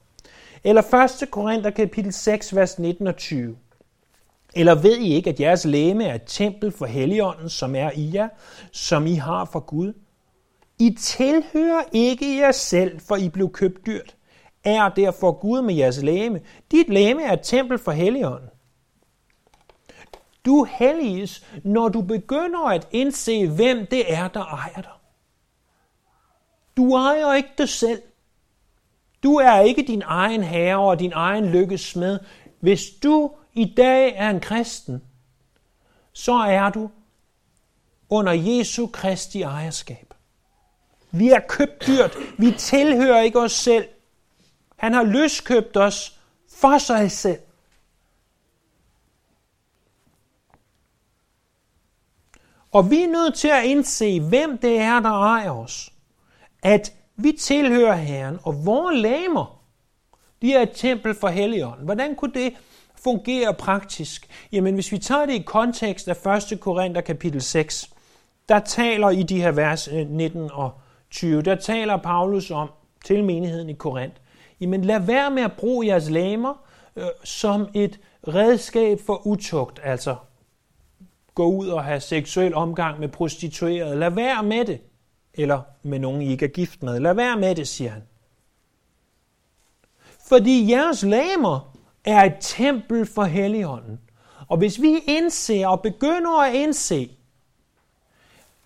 Eller 0.64 1.06
1. 1.22 1.30
Korinther 1.30 1.70
kapitel 1.70 2.12
6, 2.12 2.56
vers 2.56 2.78
19 2.78 3.06
og 3.06 3.16
20. 3.16 3.56
Eller 4.54 4.74
ved 4.74 4.96
I 4.96 5.14
ikke, 5.14 5.30
at 5.30 5.40
jeres 5.40 5.64
læme 5.64 6.04
er 6.04 6.14
et 6.14 6.22
tempel 6.26 6.72
for 6.72 6.86
Helligånden, 6.86 7.48
som 7.48 7.74
er 7.74 7.90
i 7.94 8.10
jer, 8.14 8.28
som 8.72 9.06
I 9.06 9.14
har 9.14 9.44
fra 9.44 9.58
Gud? 9.58 9.92
I 10.78 10.96
tilhører 11.00 11.82
ikke 11.92 12.36
jer 12.36 12.52
selv, 12.52 13.00
for 13.00 13.16
I 13.16 13.28
blev 13.28 13.52
købt 13.52 13.86
dyrt. 13.86 14.14
Er 14.64 14.88
derfor 14.88 15.32
Gud 15.32 15.62
med 15.62 15.74
jeres 15.74 16.02
læme. 16.02 16.40
Dit 16.70 16.88
læme 16.88 17.22
er 17.22 17.32
et 17.32 17.40
tempel 17.42 17.78
for 17.78 17.92
Helligånden. 17.92 18.48
Du 20.44 20.64
helliges, 20.64 21.46
når 21.64 21.88
du 21.88 22.00
begynder 22.00 22.68
at 22.68 22.88
indse, 22.90 23.48
hvem 23.48 23.86
det 23.86 24.12
er, 24.12 24.28
der 24.28 24.44
ejer 24.44 24.80
dig. 24.80 24.92
Du 26.76 26.96
ejer 26.96 27.34
ikke 27.34 27.52
dig 27.58 27.68
selv. 27.68 28.02
Du 29.22 29.36
er 29.36 29.60
ikke 29.60 29.82
din 29.82 30.02
egen 30.04 30.42
herre 30.42 30.78
og 30.78 30.98
din 30.98 31.12
egen 31.14 31.44
lykkes 31.44 31.96
med. 31.96 32.18
Hvis 32.60 32.82
du 33.02 33.30
i 33.52 33.74
dag 33.76 34.14
er 34.16 34.30
en 34.30 34.40
kristen, 34.40 35.02
så 36.12 36.32
er 36.32 36.70
du 36.70 36.90
under 38.10 38.32
Jesu 38.32 38.86
Kristi 38.86 39.42
ejerskab. 39.42 40.14
Vi 41.10 41.28
er 41.28 41.40
købt 41.48 41.86
dyrt. 41.86 42.16
Vi 42.38 42.52
tilhører 42.58 43.20
ikke 43.20 43.40
os 43.40 43.52
selv. 43.52 43.88
Han 44.82 44.92
har 44.92 45.02
løskøbt 45.02 45.76
os 45.76 46.20
for 46.48 46.78
sig 46.78 47.10
selv. 47.10 47.40
Og 52.70 52.90
vi 52.90 53.02
er 53.02 53.08
nødt 53.08 53.34
til 53.34 53.48
at 53.48 53.64
indse, 53.64 54.20
hvem 54.20 54.58
det 54.58 54.78
er, 54.78 55.00
der 55.00 55.10
ejer 55.10 55.50
os. 55.50 55.92
At 56.62 56.92
vi 57.16 57.32
tilhører 57.32 57.94
Herren, 57.94 58.38
og 58.42 58.66
vores 58.66 58.98
læmer, 58.98 59.62
de 60.42 60.54
er 60.54 60.62
et 60.62 60.72
tempel 60.74 61.14
for 61.14 61.28
Helligånden. 61.28 61.84
Hvordan 61.84 62.14
kunne 62.14 62.34
det 62.34 62.54
fungere 63.02 63.54
praktisk? 63.54 64.28
Jamen, 64.52 64.74
hvis 64.74 64.92
vi 64.92 64.98
tager 64.98 65.26
det 65.26 65.32
i 65.32 65.42
kontekst 65.42 66.08
af 66.08 66.52
1. 66.52 66.60
Korinther 66.60 67.00
kapitel 67.00 67.42
6, 67.42 67.90
der 68.48 68.58
taler 68.58 69.10
i 69.10 69.22
de 69.22 69.40
her 69.42 69.50
vers 69.50 69.88
øh, 69.88 70.10
19 70.10 70.50
og 70.52 70.72
20, 71.10 71.42
der 71.42 71.54
taler 71.54 71.96
Paulus 71.96 72.50
om 72.50 72.70
til 73.04 73.24
menigheden 73.24 73.68
i 73.68 73.74
Korinth, 73.74 74.21
jamen 74.62 74.84
lad 74.84 75.00
være 75.00 75.30
med 75.30 75.42
at 75.42 75.52
bruge 75.52 75.86
jeres 75.86 76.10
læmer 76.10 76.54
øh, 76.96 77.04
som 77.24 77.68
et 77.74 78.00
redskab 78.28 79.00
for 79.06 79.26
utugt, 79.26 79.80
altså 79.82 80.16
gå 81.34 81.46
ud 81.46 81.68
og 81.68 81.84
have 81.84 82.00
seksuel 82.00 82.54
omgang 82.54 83.00
med 83.00 83.08
prostituerede. 83.08 83.96
Lad 83.96 84.10
være 84.10 84.42
med 84.42 84.64
det. 84.64 84.80
Eller 85.34 85.62
med 85.82 85.98
nogen, 85.98 86.22
I 86.22 86.30
ikke 86.30 86.44
er 86.44 86.50
gift 86.50 86.82
med. 86.82 87.00
Lad 87.00 87.14
være 87.14 87.36
med 87.36 87.54
det, 87.54 87.68
siger 87.68 87.90
han. 87.90 88.02
Fordi 90.28 90.70
jeres 90.70 91.02
læmer 91.02 91.76
er 92.04 92.24
et 92.24 92.36
tempel 92.40 93.06
for 93.06 93.24
Helligånden. 93.24 94.00
Og 94.48 94.56
hvis 94.56 94.82
vi 94.82 94.98
indser 95.06 95.66
og 95.66 95.82
begynder 95.82 96.40
at 96.40 96.54
indse, 96.54 97.10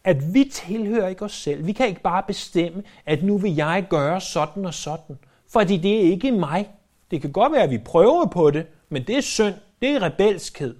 at 0.07 0.35
vi 0.35 0.45
tilhører 0.53 1.09
ikke 1.09 1.25
os 1.25 1.33
selv. 1.33 1.67
Vi 1.67 1.73
kan 1.73 1.87
ikke 1.87 2.03
bare 2.03 2.23
bestemme, 2.23 2.83
at 3.07 3.23
nu 3.23 3.39
vil 3.39 3.55
jeg 3.55 3.87
gøre 3.91 4.21
sådan 4.21 4.65
og 4.65 4.75
sådan. 4.75 5.19
Fordi 5.57 5.77
det 5.77 5.97
er 5.97 6.11
ikke 6.11 6.33
mig. 6.33 6.71
Det 7.11 7.21
kan 7.21 7.33
godt 7.33 7.53
være, 7.53 7.62
at 7.62 7.71
vi 7.71 7.79
prøver 7.79 8.27
på 8.27 8.51
det, 8.51 8.66
men 8.88 9.07
det 9.07 9.16
er 9.16 9.21
synd. 9.21 9.55
Det 9.83 9.90
er 9.90 10.03
rebelskhed. 10.03 10.77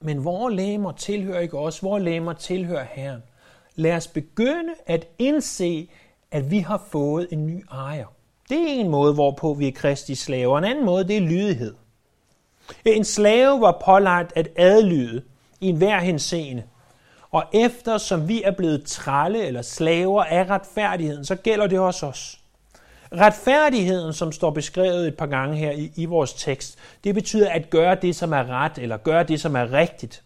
Men 0.00 0.24
vores 0.24 0.54
læmer 0.54 0.92
tilhører 0.92 1.40
ikke 1.40 1.58
os. 1.58 1.82
Vores 1.82 2.04
læmer 2.04 2.32
tilhører 2.32 2.84
Herren. 2.84 3.22
Lad 3.74 3.96
os 3.96 4.06
begynde 4.06 4.74
at 4.86 5.08
indse, 5.18 5.90
at 6.30 6.50
vi 6.50 6.58
har 6.58 6.86
fået 6.90 7.28
en 7.30 7.46
ny 7.46 7.64
ejer. 7.70 8.06
Det 8.48 8.58
er 8.58 8.80
en 8.80 8.88
måde, 8.88 9.14
hvorpå 9.14 9.54
vi 9.54 9.68
er 9.68 9.72
kristi 9.72 10.14
slaver. 10.14 10.58
En 10.58 10.64
anden 10.64 10.84
måde, 10.84 11.08
det 11.08 11.16
er 11.16 11.20
lydighed. 11.20 11.74
En 12.84 13.04
slave 13.04 13.60
var 13.60 13.82
pålagt 13.84 14.32
at 14.36 14.48
adlyde 14.56 15.22
i 15.60 15.68
enhver 15.68 15.98
henseende. 15.98 16.62
Og 17.30 17.44
efter 17.52 17.98
som 17.98 18.28
vi 18.28 18.42
er 18.42 18.50
blevet 18.50 18.84
trælle 18.84 19.46
eller 19.46 19.62
slaver 19.62 20.24
af 20.24 20.50
retfærdigheden, 20.50 21.24
så 21.24 21.34
gælder 21.34 21.66
det 21.66 21.78
også 21.78 22.06
os. 22.06 22.40
Retfærdigheden, 23.12 24.12
som 24.12 24.32
står 24.32 24.50
beskrevet 24.50 25.08
et 25.08 25.16
par 25.16 25.26
gange 25.26 25.56
her 25.56 25.70
i, 25.70 25.92
i 25.96 26.04
vores 26.04 26.32
tekst, 26.32 26.78
det 27.04 27.14
betyder 27.14 27.50
at 27.50 27.70
gøre 27.70 27.94
det, 27.94 28.16
som 28.16 28.32
er 28.32 28.46
ret, 28.46 28.78
eller 28.78 28.96
gøre 28.96 29.24
det, 29.24 29.40
som 29.40 29.56
er 29.56 29.72
rigtigt. 29.72 30.22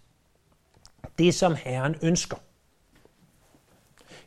Det, 1.19 1.35
som 1.35 1.55
Herren 1.55 1.97
ønsker. 2.03 2.37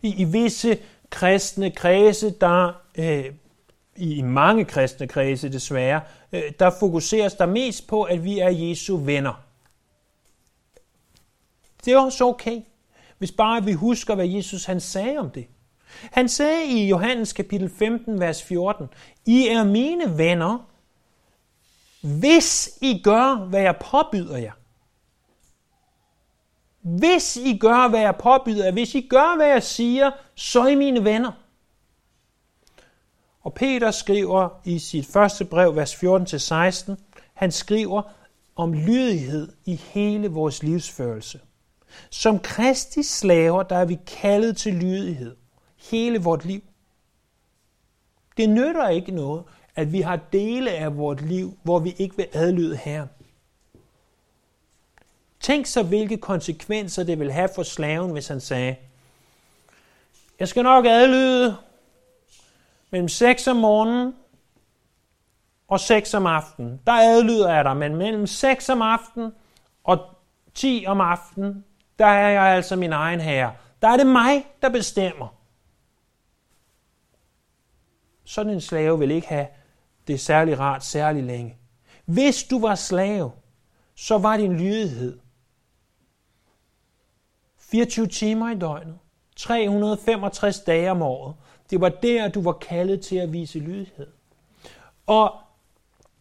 I, 0.02 0.22
i 0.22 0.24
visse 0.24 0.78
kristne 1.10 1.72
kredse, 1.72 2.30
der 2.42 2.82
øh, 2.98 3.26
i 3.96 4.22
mange 4.22 4.66
kristne 4.66 5.08
kredse 5.08 5.52
desværre, 5.52 6.02
øh, 6.32 6.44
der 6.60 6.72
fokuseres 6.80 7.34
der 7.34 7.46
mest 7.46 7.88
på, 7.88 8.04
at 8.04 8.24
vi 8.24 8.40
er 8.40 8.50
Jesu 8.50 8.98
venner. 8.98 9.45
Det 11.86 11.94
er 11.94 12.00
også 12.00 12.26
okay, 12.26 12.62
hvis 13.18 13.32
bare 13.32 13.64
vi 13.64 13.74
husker, 13.74 14.16
hvad 14.16 14.28
Jesus 14.28 14.66
han 14.66 14.80
sagde 14.80 15.18
om 15.18 15.30
det. 15.30 15.48
Han 16.12 16.30
sagde 16.30 16.66
i 16.66 16.88
Johannes 16.88 17.34
kapitel 17.34 17.70
15, 17.70 18.20
vers 18.20 18.44
14, 18.44 18.88
I 19.26 19.48
er 19.48 19.64
mine 19.64 20.18
venner, 20.18 20.70
hvis 22.02 22.78
I 22.82 23.02
gør, 23.04 23.36
hvad 23.36 23.62
jeg 23.62 23.76
påbyder 23.76 24.38
jer. 24.38 24.52
Hvis 26.82 27.38
I 27.38 27.58
gør, 27.58 27.88
hvad 27.88 28.00
jeg 28.00 28.16
påbyder 28.16 28.66
jer, 28.66 28.72
hvis 28.72 28.96
I 28.96 29.08
gør, 29.08 29.36
hvad 29.36 29.48
jeg 29.48 29.64
siger, 29.64 30.12
så 30.36 30.62
er 30.62 30.68
I 30.68 30.76
mine 30.76 31.04
venner. 31.04 31.32
Og 33.44 33.54
Peter 33.54 33.92
skriver 33.92 34.50
i 34.64 34.80
sit 34.80 35.08
første 35.08 35.46
brev, 35.46 35.76
vers 35.76 35.96
14-16, 35.96 36.96
han 37.34 37.52
skriver 37.52 38.02
om 38.56 38.74
lydighed 38.74 39.54
i 39.66 39.76
hele 39.76 40.28
vores 40.28 40.64
livsførelse. 40.64 41.40
Som 42.10 42.40
Kristi 42.40 43.04
slaver, 43.04 43.64
der 43.64 43.76
er 43.76 43.86
vi 43.86 44.00
kaldet 44.08 44.58
til 44.58 44.74
lydighed 44.74 45.36
hele 45.92 46.24
vort 46.24 46.46
liv. 46.46 46.62
Det 48.38 48.50
nytter 48.50 48.90
ikke 48.90 49.12
noget, 49.12 49.44
at 49.76 49.92
vi 49.92 50.02
har 50.02 50.20
dele 50.34 50.72
af 50.72 50.98
vort 50.98 51.22
liv, 51.22 51.58
hvor 51.64 51.80
vi 51.80 51.96
ikke 51.98 52.18
vil 52.18 52.28
adlyde 52.34 52.78
Herren. 52.78 53.10
Tænk 55.40 55.66
så, 55.66 55.84
hvilke 55.84 56.18
konsekvenser 56.18 57.04
det 57.04 57.20
vil 57.20 57.32
have 57.32 57.50
for 57.56 57.64
slaven, 57.64 58.12
hvis 58.12 58.28
han 58.28 58.42
sagde, 58.42 58.76
jeg 60.40 60.48
skal 60.48 60.64
nok 60.64 60.86
adlyde 60.86 61.58
mellem 62.92 63.08
6 63.08 63.48
om 63.48 63.56
morgenen 63.56 64.16
og 65.68 65.80
6 65.80 66.14
om 66.14 66.26
aftenen. 66.26 66.82
Der 66.88 66.94
adlyder 66.94 67.54
jeg 67.54 67.66
dig, 67.66 67.78
men 67.78 67.96
mellem 67.96 68.28
6 68.28 68.70
om 68.70 68.82
aftenen 68.82 69.32
og 69.84 70.00
10 70.54 70.86
om 70.88 71.02
aftenen, 71.02 71.66
der 72.00 72.06
er 72.06 72.30
jeg 72.30 72.44
altså 72.44 72.76
min 72.76 72.94
egen 72.94 73.20
herre. 73.20 73.54
Der 73.82 73.88
er 73.88 73.98
det 73.98 74.08
mig, 74.08 74.46
der 74.62 74.70
bestemmer. 74.70 75.28
Sådan 78.24 78.54
en 78.54 78.62
slave 78.62 79.00
vil 79.00 79.12
ikke 79.12 79.28
have 79.28 79.48
det 80.08 80.20
særlig 80.20 80.60
rart 80.60 80.86
særlig 80.86 81.24
længe. 81.24 81.58
Hvis 82.06 82.44
du 82.44 82.60
var 82.60 82.76
slave, 82.76 83.32
så 83.96 84.18
var 84.18 84.38
din 84.38 84.58
lydighed 84.58 85.20
24 87.58 88.08
timer 88.08 88.52
i 88.52 88.56
døgnet, 88.56 88.98
365 89.36 90.60
dage 90.60 90.92
om 90.92 91.02
året. 91.02 91.36
Det 91.70 91.82
var 91.82 91.90
der, 91.90 92.28
du 92.28 92.42
var 92.42 92.52
kaldet 92.52 93.02
til 93.02 93.16
at 93.16 93.34
vise 93.34 93.60
lydighed. 93.60 94.08
Og 95.06 95.40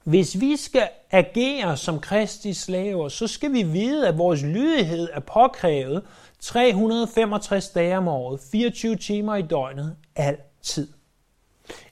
hvis 0.05 0.41
vi 0.41 0.57
skal 0.57 0.89
agere 1.11 1.77
som 1.77 2.01
Kristi 2.01 2.55
slaver, 2.55 3.09
så 3.09 3.27
skal 3.27 3.53
vi 3.53 3.63
vide, 3.63 4.09
at 4.09 4.19
vores 4.19 4.43
lydighed 4.43 5.09
er 5.13 5.21
påkrævet 5.21 6.03
365 6.41 7.69
dage 7.69 7.99
om 7.99 8.09
året, 8.09 8.41
24 8.53 8.97
timer 8.97 9.37
i 9.37 9.43
døgnet, 9.43 9.97
altid. 10.17 10.89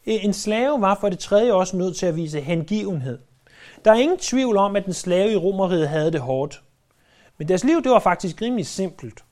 En 0.04 0.32
slave 0.32 0.80
var 0.80 0.98
for 1.00 1.08
det 1.08 1.18
tredje 1.18 1.52
også 1.52 1.76
nødt 1.76 1.96
til 1.96 2.06
at 2.06 2.16
vise 2.16 2.40
hengivenhed. 2.40 3.18
Der 3.84 3.90
er 3.90 3.96
ingen 3.96 4.18
tvivl 4.18 4.56
om, 4.56 4.76
at 4.76 4.84
den 4.84 4.92
slave 4.92 5.32
i 5.32 5.36
Romeriet 5.36 5.88
havde 5.88 6.12
det 6.12 6.20
hårdt. 6.20 6.62
Men 7.38 7.48
deres 7.48 7.64
liv, 7.64 7.82
det 7.82 7.90
var 7.90 7.98
faktisk 7.98 8.42
rimelig 8.42 8.66
simpelt. 8.66 9.24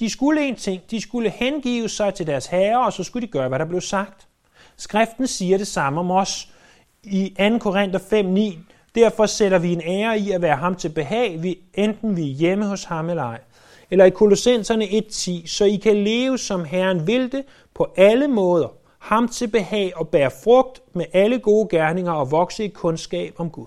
De 0.00 0.10
skulle 0.10 0.48
en 0.48 0.56
ting, 0.56 0.82
de 0.90 1.00
skulle 1.00 1.30
hengive 1.30 1.88
sig 1.88 2.14
til 2.14 2.26
deres 2.26 2.46
herre, 2.46 2.86
og 2.86 2.92
så 2.92 3.04
skulle 3.04 3.26
de 3.26 3.32
gøre, 3.32 3.48
hvad 3.48 3.58
der 3.58 3.64
blev 3.64 3.80
sagt. 3.80 4.28
Skriften 4.76 5.26
siger 5.26 5.58
det 5.58 5.66
samme 5.66 6.00
om 6.00 6.10
os. 6.10 6.48
I 7.06 7.34
2. 7.38 7.58
Korinther 7.58 7.98
5.9, 7.98 8.58
derfor 8.94 9.26
sætter 9.26 9.58
vi 9.58 9.72
en 9.72 9.80
ære 9.80 10.18
i 10.18 10.30
at 10.30 10.42
være 10.42 10.56
ham 10.56 10.74
til 10.74 10.88
behag, 10.88 11.42
vi, 11.42 11.58
enten 11.74 12.16
vi 12.16 12.22
er 12.30 12.34
hjemme 12.34 12.66
hos 12.66 12.84
ham 12.84 13.10
eller 13.10 13.22
ej. 13.22 13.40
Eller 13.90 14.04
i 14.04 14.10
Kolossenserne 14.10 14.84
1.10, 14.84 15.46
så 15.46 15.64
I 15.64 15.76
kan 15.76 15.96
leve 15.96 16.38
som 16.38 16.64
Herren 16.64 17.06
vil 17.06 17.32
det 17.32 17.44
på 17.74 17.92
alle 17.96 18.28
måder, 18.28 18.68
ham 18.98 19.28
til 19.28 19.48
behag 19.48 19.92
og 19.96 20.08
bære 20.08 20.30
frugt 20.44 20.80
med 20.92 21.04
alle 21.12 21.38
gode 21.38 21.68
gerninger 21.68 22.12
og 22.12 22.30
vokse 22.30 22.64
i 22.64 22.68
kundskab 22.68 23.34
om 23.36 23.50
Gud. 23.50 23.66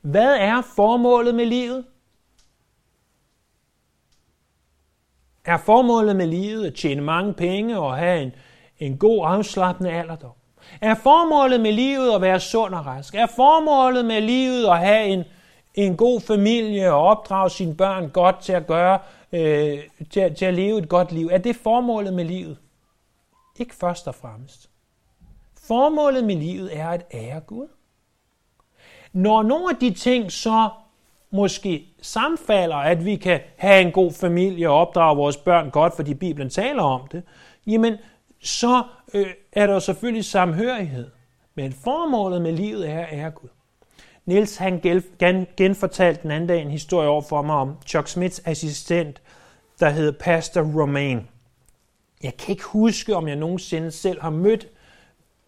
Hvad 0.00 0.36
er 0.36 0.62
formålet 0.76 1.34
med 1.34 1.46
livet? 1.46 1.84
Er 5.44 5.56
formålet 5.56 6.16
med 6.16 6.26
livet 6.26 6.66
at 6.66 6.74
tjene 6.74 7.02
mange 7.02 7.34
penge 7.34 7.78
og 7.78 7.96
have 7.96 8.22
en, 8.22 8.32
en 8.78 8.98
god 8.98 9.20
afslappende 9.26 9.90
alderdom? 9.90 10.39
Er 10.80 10.94
formålet 10.94 11.60
med 11.60 11.72
livet 11.72 12.14
at 12.14 12.20
være 12.20 12.40
sund 12.40 12.74
og 12.74 12.86
rask? 12.86 13.14
Er 13.14 13.26
formålet 13.26 14.04
med 14.04 14.20
livet 14.20 14.66
at 14.66 14.78
have 14.78 15.06
en, 15.06 15.24
en 15.74 15.96
god 15.96 16.20
familie 16.20 16.92
og 16.92 17.02
opdrage 17.02 17.50
sine 17.50 17.74
børn 17.74 18.08
godt 18.08 18.38
til 18.40 18.52
at 18.52 18.66
gøre, 18.66 18.98
øh, 19.32 19.78
til, 20.10 20.20
at, 20.20 20.36
til 20.36 20.44
at 20.44 20.54
leve 20.54 20.78
et 20.78 20.88
godt 20.88 21.12
liv? 21.12 21.28
Er 21.32 21.38
det 21.38 21.56
formålet 21.56 22.14
med 22.14 22.24
livet? 22.24 22.58
Ikke 23.58 23.74
først 23.74 24.08
og 24.08 24.14
fremmest. 24.14 24.70
Formålet 25.66 26.24
med 26.24 26.36
livet 26.36 26.78
er 26.78 26.88
at 26.88 27.06
ære 27.14 27.40
Gud. 27.40 27.66
Når 29.12 29.42
nogle 29.42 29.70
af 29.70 29.76
de 29.76 29.90
ting 29.90 30.32
så 30.32 30.68
måske 31.30 31.86
sammenfalder, 32.02 32.76
at 32.76 33.04
vi 33.04 33.16
kan 33.16 33.40
have 33.56 33.80
en 33.80 33.92
god 33.92 34.12
familie 34.12 34.70
og 34.70 34.76
opdrage 34.76 35.16
vores 35.16 35.36
børn 35.36 35.70
godt, 35.70 35.96
fordi 35.96 36.14
Bibelen 36.14 36.50
taler 36.50 36.82
om 36.82 37.08
det, 37.12 37.22
jamen 37.66 37.96
så 38.42 38.82
øh, 39.14 39.26
er 39.52 39.66
der 39.66 39.78
selvfølgelig 39.78 40.24
samhørighed. 40.24 41.10
Men 41.54 41.72
formålet 41.72 42.42
med 42.42 42.52
livet 42.52 42.90
er 42.90 43.00
at 43.00 43.08
ære 43.12 43.30
Gud. 43.30 43.48
Niels 44.26 44.56
han 44.56 44.80
genfortalte 45.56 46.22
den 46.22 46.30
anden 46.30 46.48
dag 46.48 46.62
en 46.62 46.70
historie 46.70 47.08
over 47.08 47.22
for 47.22 47.42
mig 47.42 47.56
om 47.56 47.76
Chuck 47.86 48.08
Smiths 48.08 48.42
assistent, 48.44 49.22
der 49.80 49.90
hed 49.90 50.12
Pastor 50.12 50.80
Romain. 50.80 51.28
Jeg 52.22 52.36
kan 52.36 52.52
ikke 52.52 52.64
huske, 52.64 53.16
om 53.16 53.28
jeg 53.28 53.36
nogensinde 53.36 53.90
selv 53.90 54.20
har 54.20 54.30
mødt 54.30 54.68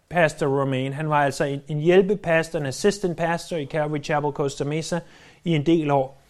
Pastor 0.09 0.61
Romain. 0.61 0.93
Han 0.93 1.09
var 1.09 1.23
altså 1.23 1.43
en, 1.43 1.61
en 1.67 1.79
hjælpepastor, 1.79 2.59
en 2.59 2.65
assistant 2.65 3.17
pastor 3.17 3.57
i 3.57 3.65
Calvary 3.65 4.03
Chapel 4.03 4.31
Costa 4.31 4.63
Mesa 4.63 4.99
i 5.43 5.55
en 5.55 5.65
del 5.65 5.91
år. 5.91 6.21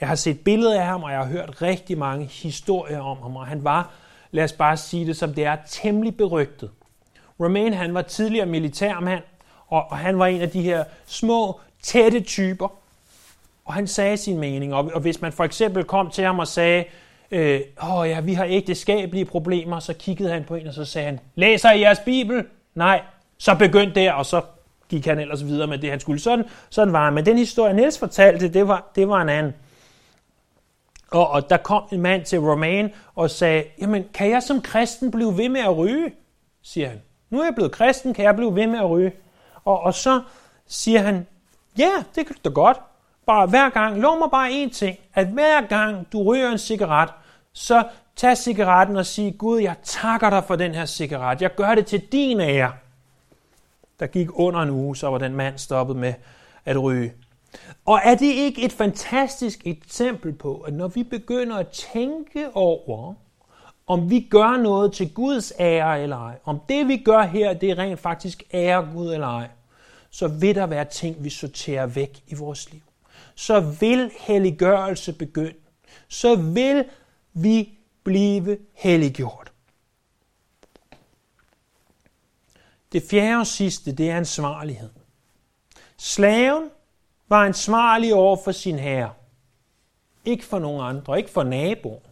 Jeg 0.00 0.08
har 0.08 0.14
set 0.14 0.40
billeder 0.40 0.80
af 0.80 0.86
ham, 0.86 1.02
og 1.02 1.10
jeg 1.10 1.18
har 1.18 1.26
hørt 1.26 1.62
rigtig 1.62 1.98
mange 1.98 2.24
historier 2.24 3.00
om 3.00 3.22
ham, 3.22 3.36
og 3.36 3.46
han 3.46 3.64
var, 3.64 3.92
lad 4.30 4.44
os 4.44 4.52
bare 4.52 4.76
sige 4.76 5.06
det 5.06 5.16
som 5.16 5.34
det 5.34 5.44
er, 5.44 5.56
temmelig 5.66 6.16
berygtet. 6.16 6.70
Romain, 7.40 7.72
han 7.72 7.94
var 7.94 8.02
tidligere 8.02 8.46
militærmand, 8.46 9.22
og, 9.66 9.84
og 9.90 9.98
han 9.98 10.18
var 10.18 10.26
en 10.26 10.40
af 10.40 10.50
de 10.50 10.62
her 10.62 10.84
små, 11.06 11.60
tætte 11.82 12.20
typer, 12.20 12.68
og 13.64 13.74
han 13.74 13.86
sagde 13.86 14.16
sin 14.16 14.38
mening, 14.38 14.74
og, 14.74 14.90
og 14.94 15.00
hvis 15.00 15.20
man 15.20 15.32
for 15.32 15.44
eksempel 15.44 15.84
kom 15.84 16.10
til 16.10 16.24
ham 16.24 16.38
og 16.38 16.48
sagde, 16.48 16.84
øh, 17.30 17.60
åh 17.90 18.08
ja, 18.08 18.20
vi 18.20 18.34
har 18.34 18.44
ægteskabelige 18.44 19.24
problemer, 19.24 19.80
så 19.80 19.94
kiggede 19.94 20.30
han 20.30 20.44
på 20.44 20.54
en, 20.54 20.66
og 20.66 20.74
så 20.74 20.84
sagde 20.84 21.06
han, 21.06 21.20
læser 21.34 21.70
I 21.70 21.80
jeres 21.80 21.98
Bibel? 22.04 22.44
Nej, 22.74 23.02
så 23.38 23.54
begyndte 23.54 24.00
der, 24.00 24.12
og 24.12 24.26
så 24.26 24.42
gik 24.88 25.06
han 25.06 25.18
ellers 25.18 25.44
videre 25.44 25.66
med 25.66 25.78
det, 25.78 25.90
han 25.90 26.00
skulle. 26.00 26.20
Sådan, 26.20 26.44
sådan 26.70 26.92
var 26.92 27.04
han. 27.04 27.14
Men 27.14 27.26
den 27.26 27.38
historie, 27.38 27.74
Niels 27.74 27.98
fortalte, 27.98 28.48
det 28.48 28.68
var, 28.68 28.90
det 28.94 29.08
var 29.08 29.22
en 29.22 29.28
anden. 29.28 29.54
Og, 31.10 31.28
og 31.28 31.50
der 31.50 31.56
kom 31.56 31.82
en 31.92 32.00
mand 32.00 32.24
til 32.24 32.38
Romain 32.38 32.88
og 33.14 33.30
sagde, 33.30 33.64
jamen, 33.80 34.04
kan 34.14 34.30
jeg 34.30 34.42
som 34.42 34.60
kristen 34.62 35.10
blive 35.10 35.38
ved 35.38 35.48
med 35.48 35.60
at 35.60 35.76
ryge? 35.76 36.12
siger 36.62 36.88
han. 36.88 37.02
Nu 37.30 37.40
er 37.40 37.44
jeg 37.44 37.54
blevet 37.54 37.72
kristen, 37.72 38.14
kan 38.14 38.24
jeg 38.24 38.36
blive 38.36 38.54
ved 38.54 38.66
med 38.66 38.78
at 38.78 38.90
ryge? 38.90 39.12
Og, 39.64 39.80
og 39.80 39.94
så 39.94 40.22
siger 40.66 41.00
han, 41.00 41.26
ja, 41.78 41.90
det 42.14 42.26
kan 42.26 42.36
du 42.36 42.40
da 42.44 42.54
godt. 42.54 42.80
Bare 43.26 43.46
hver 43.46 43.68
gang, 43.68 44.00
lov 44.00 44.18
mig 44.18 44.30
bare 44.30 44.50
én 44.50 44.70
ting, 44.70 44.98
at 45.14 45.26
hver 45.26 45.66
gang 45.66 46.12
du 46.12 46.22
ryger 46.22 46.50
en 46.50 46.58
cigaret, 46.58 47.10
så 47.52 47.84
tag 48.16 48.36
cigaretten 48.36 48.96
og 48.96 49.06
sig, 49.06 49.34
Gud, 49.38 49.60
jeg 49.60 49.74
takker 49.82 50.30
dig 50.30 50.44
for 50.44 50.56
den 50.56 50.74
her 50.74 50.86
cigaret. 50.86 51.42
Jeg 51.42 51.54
gør 51.54 51.74
det 51.74 51.86
til 51.86 52.00
din 52.12 52.40
ære. 52.40 52.72
Der 54.00 54.06
gik 54.06 54.28
under 54.32 54.60
en 54.60 54.70
uge, 54.70 54.96
så 54.96 55.10
var 55.10 55.18
den 55.18 55.34
mand 55.34 55.58
stoppet 55.58 55.96
med 55.96 56.14
at 56.64 56.82
ryge. 56.82 57.12
Og 57.86 58.00
er 58.04 58.14
det 58.14 58.26
ikke 58.26 58.62
et 58.62 58.72
fantastisk 58.72 59.66
eksempel 59.66 60.32
på, 60.32 60.56
at 60.56 60.74
når 60.74 60.88
vi 60.88 61.02
begynder 61.02 61.56
at 61.56 61.68
tænke 61.68 62.48
over, 62.54 63.14
om 63.88 64.10
vi 64.10 64.20
gør 64.30 64.56
noget 64.56 64.92
til 64.92 65.14
Guds 65.14 65.52
ære 65.60 66.02
eller 66.02 66.16
ej, 66.16 66.38
om 66.44 66.60
det 66.68 66.88
vi 66.88 66.96
gør 66.96 67.22
her, 67.22 67.52
det 67.52 67.70
er 67.70 67.78
rent 67.78 68.00
faktisk 68.00 68.42
ære 68.54 68.88
Gud 68.92 69.12
eller 69.12 69.26
ej, 69.26 69.48
så 70.10 70.28
vil 70.28 70.54
der 70.54 70.66
være 70.66 70.84
ting, 70.84 71.24
vi 71.24 71.30
sorterer 71.30 71.86
væk 71.86 72.22
i 72.26 72.34
vores 72.34 72.72
liv. 72.72 72.80
Så 73.34 73.60
vil 73.60 74.10
helliggørelse 74.20 75.12
begynde. 75.12 75.58
Så 76.08 76.36
vil 76.36 76.84
vi 77.32 77.78
blive 78.04 78.58
helliggjort. 78.74 79.52
Det 82.92 83.02
fjerde 83.10 83.40
og 83.40 83.46
sidste, 83.46 83.92
det 83.92 84.10
er 84.10 84.16
ansvarlighed. 84.16 84.90
Slaven 85.96 86.70
var 87.28 87.44
ansvarlig 87.44 88.14
over 88.14 88.36
for 88.44 88.52
sin 88.52 88.78
herre. 88.78 89.12
Ikke 90.24 90.44
for 90.44 90.58
nogen 90.58 90.96
andre, 90.96 91.18
ikke 91.18 91.30
for 91.30 91.42
naboen. 91.42 92.07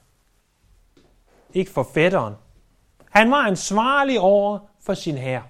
Ikke 1.57 1.71
forfætteren. 1.71 2.35
Han 3.11 3.31
var 3.31 3.37
ansvarlig 3.37 4.21
over 4.21 4.59
for 4.81 4.95
sin 4.95 5.19
herre. 5.19 5.43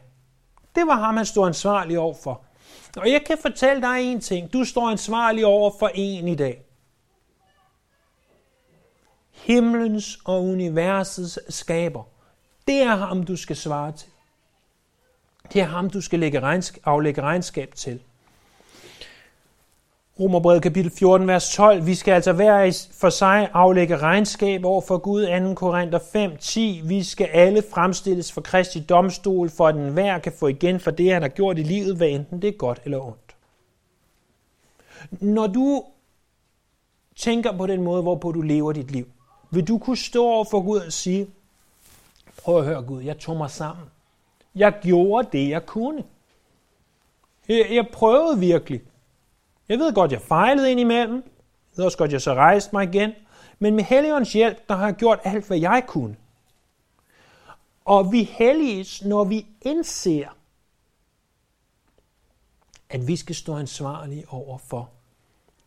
Det 0.74 0.86
var 0.86 0.94
ham, 0.94 1.16
han 1.16 1.26
stod 1.26 1.46
ansvarlig 1.46 1.98
over 1.98 2.14
for. 2.14 2.44
Og 2.96 3.10
jeg 3.10 3.24
kan 3.26 3.38
fortælle 3.42 3.82
dig 3.82 4.02
en 4.02 4.20
ting. 4.20 4.52
Du 4.52 4.64
står 4.64 4.90
ansvarlig 4.90 5.46
over 5.46 5.70
for 5.78 5.90
en 5.94 6.28
i 6.28 6.34
dag. 6.34 6.62
Himlens 9.32 10.18
og 10.24 10.44
universets 10.44 11.54
skaber. 11.54 12.04
Det 12.66 12.82
er 12.82 12.96
ham, 12.96 13.22
du 13.22 13.36
skal 13.36 13.56
svare 13.56 13.92
til. 13.92 14.08
Det 15.52 15.60
er 15.60 15.66
ham, 15.66 15.90
du 15.90 16.00
skal 16.00 16.18
lægge 16.18 16.40
regnskab, 16.40 16.82
aflægge 16.84 17.22
regnskab 17.22 17.74
til. 17.74 18.02
Romerbrevet 20.20 20.62
kapitel 20.62 20.90
14, 20.90 21.28
vers 21.28 21.54
12. 21.54 21.86
Vi 21.86 21.94
skal 21.94 22.12
altså 22.12 22.32
hver 22.32 22.86
for 22.92 23.10
sig 23.10 23.50
aflægge 23.52 23.96
regnskab 23.96 24.64
over 24.64 24.80
for 24.80 24.98
Gud. 24.98 25.48
2. 25.48 25.54
Korinther 25.54 25.98
5, 26.12 26.36
10. 26.36 26.80
Vi 26.84 27.02
skal 27.02 27.26
alle 27.26 27.62
fremstilles 27.70 28.32
for 28.32 28.40
Kristi 28.40 28.80
domstol, 28.80 29.50
for 29.50 29.68
at 29.68 29.74
den 29.74 29.92
hver 29.92 30.18
kan 30.18 30.32
få 30.32 30.46
igen 30.46 30.80
for 30.80 30.90
det, 30.90 31.12
han 31.12 31.22
har 31.22 31.28
gjort 31.28 31.58
i 31.58 31.62
livet, 31.62 31.96
hvad 31.96 32.08
enten 32.08 32.42
det 32.42 32.48
er 32.48 32.52
godt 32.52 32.80
eller 32.84 33.00
ondt. 33.06 33.36
Når 35.10 35.46
du 35.46 35.84
tænker 37.16 37.56
på 37.56 37.66
den 37.66 37.82
måde, 37.82 38.02
hvorpå 38.02 38.32
du 38.32 38.40
lever 38.40 38.72
dit 38.72 38.90
liv, 38.90 39.06
vil 39.50 39.68
du 39.68 39.78
kunne 39.78 39.96
stå 39.96 40.24
over 40.26 40.44
for 40.44 40.60
Gud 40.60 40.78
og 40.78 40.92
sige, 40.92 41.26
prøv 42.42 42.58
at 42.58 42.64
høre 42.64 42.82
Gud, 42.82 43.02
jeg 43.02 43.18
tog 43.18 43.36
mig 43.36 43.50
sammen. 43.50 43.86
Jeg 44.54 44.74
gjorde 44.82 45.28
det, 45.32 45.48
jeg 45.48 45.66
kunne. 45.66 46.04
Jeg, 47.48 47.66
jeg 47.70 47.86
prøvede 47.92 48.38
virkelig. 48.38 48.80
Jeg 49.68 49.78
ved 49.78 49.94
godt, 49.94 50.12
jeg 50.12 50.20
fejlede 50.20 50.70
ind 50.70 50.80
imellem. 50.80 51.14
Jeg 51.14 51.76
ved 51.76 51.84
også 51.84 51.98
godt, 51.98 52.12
jeg 52.12 52.22
så 52.22 52.34
rejste 52.34 52.70
mig 52.72 52.84
igen. 52.94 53.12
Men 53.58 53.74
med 53.74 53.84
Helligåndens 53.84 54.32
hjælp, 54.32 54.68
der 54.68 54.74
har 54.74 54.86
jeg 54.86 54.94
gjort 54.94 55.18
alt, 55.24 55.46
hvad 55.46 55.58
jeg 55.58 55.84
kunne. 55.86 56.16
Og 57.84 58.12
vi 58.12 58.22
helliges, 58.22 59.04
når 59.04 59.24
vi 59.24 59.46
indser, 59.62 60.36
at 62.90 63.06
vi 63.06 63.16
skal 63.16 63.34
stå 63.34 63.56
ansvarlige 63.56 64.28
over 64.28 64.58
for 64.58 64.90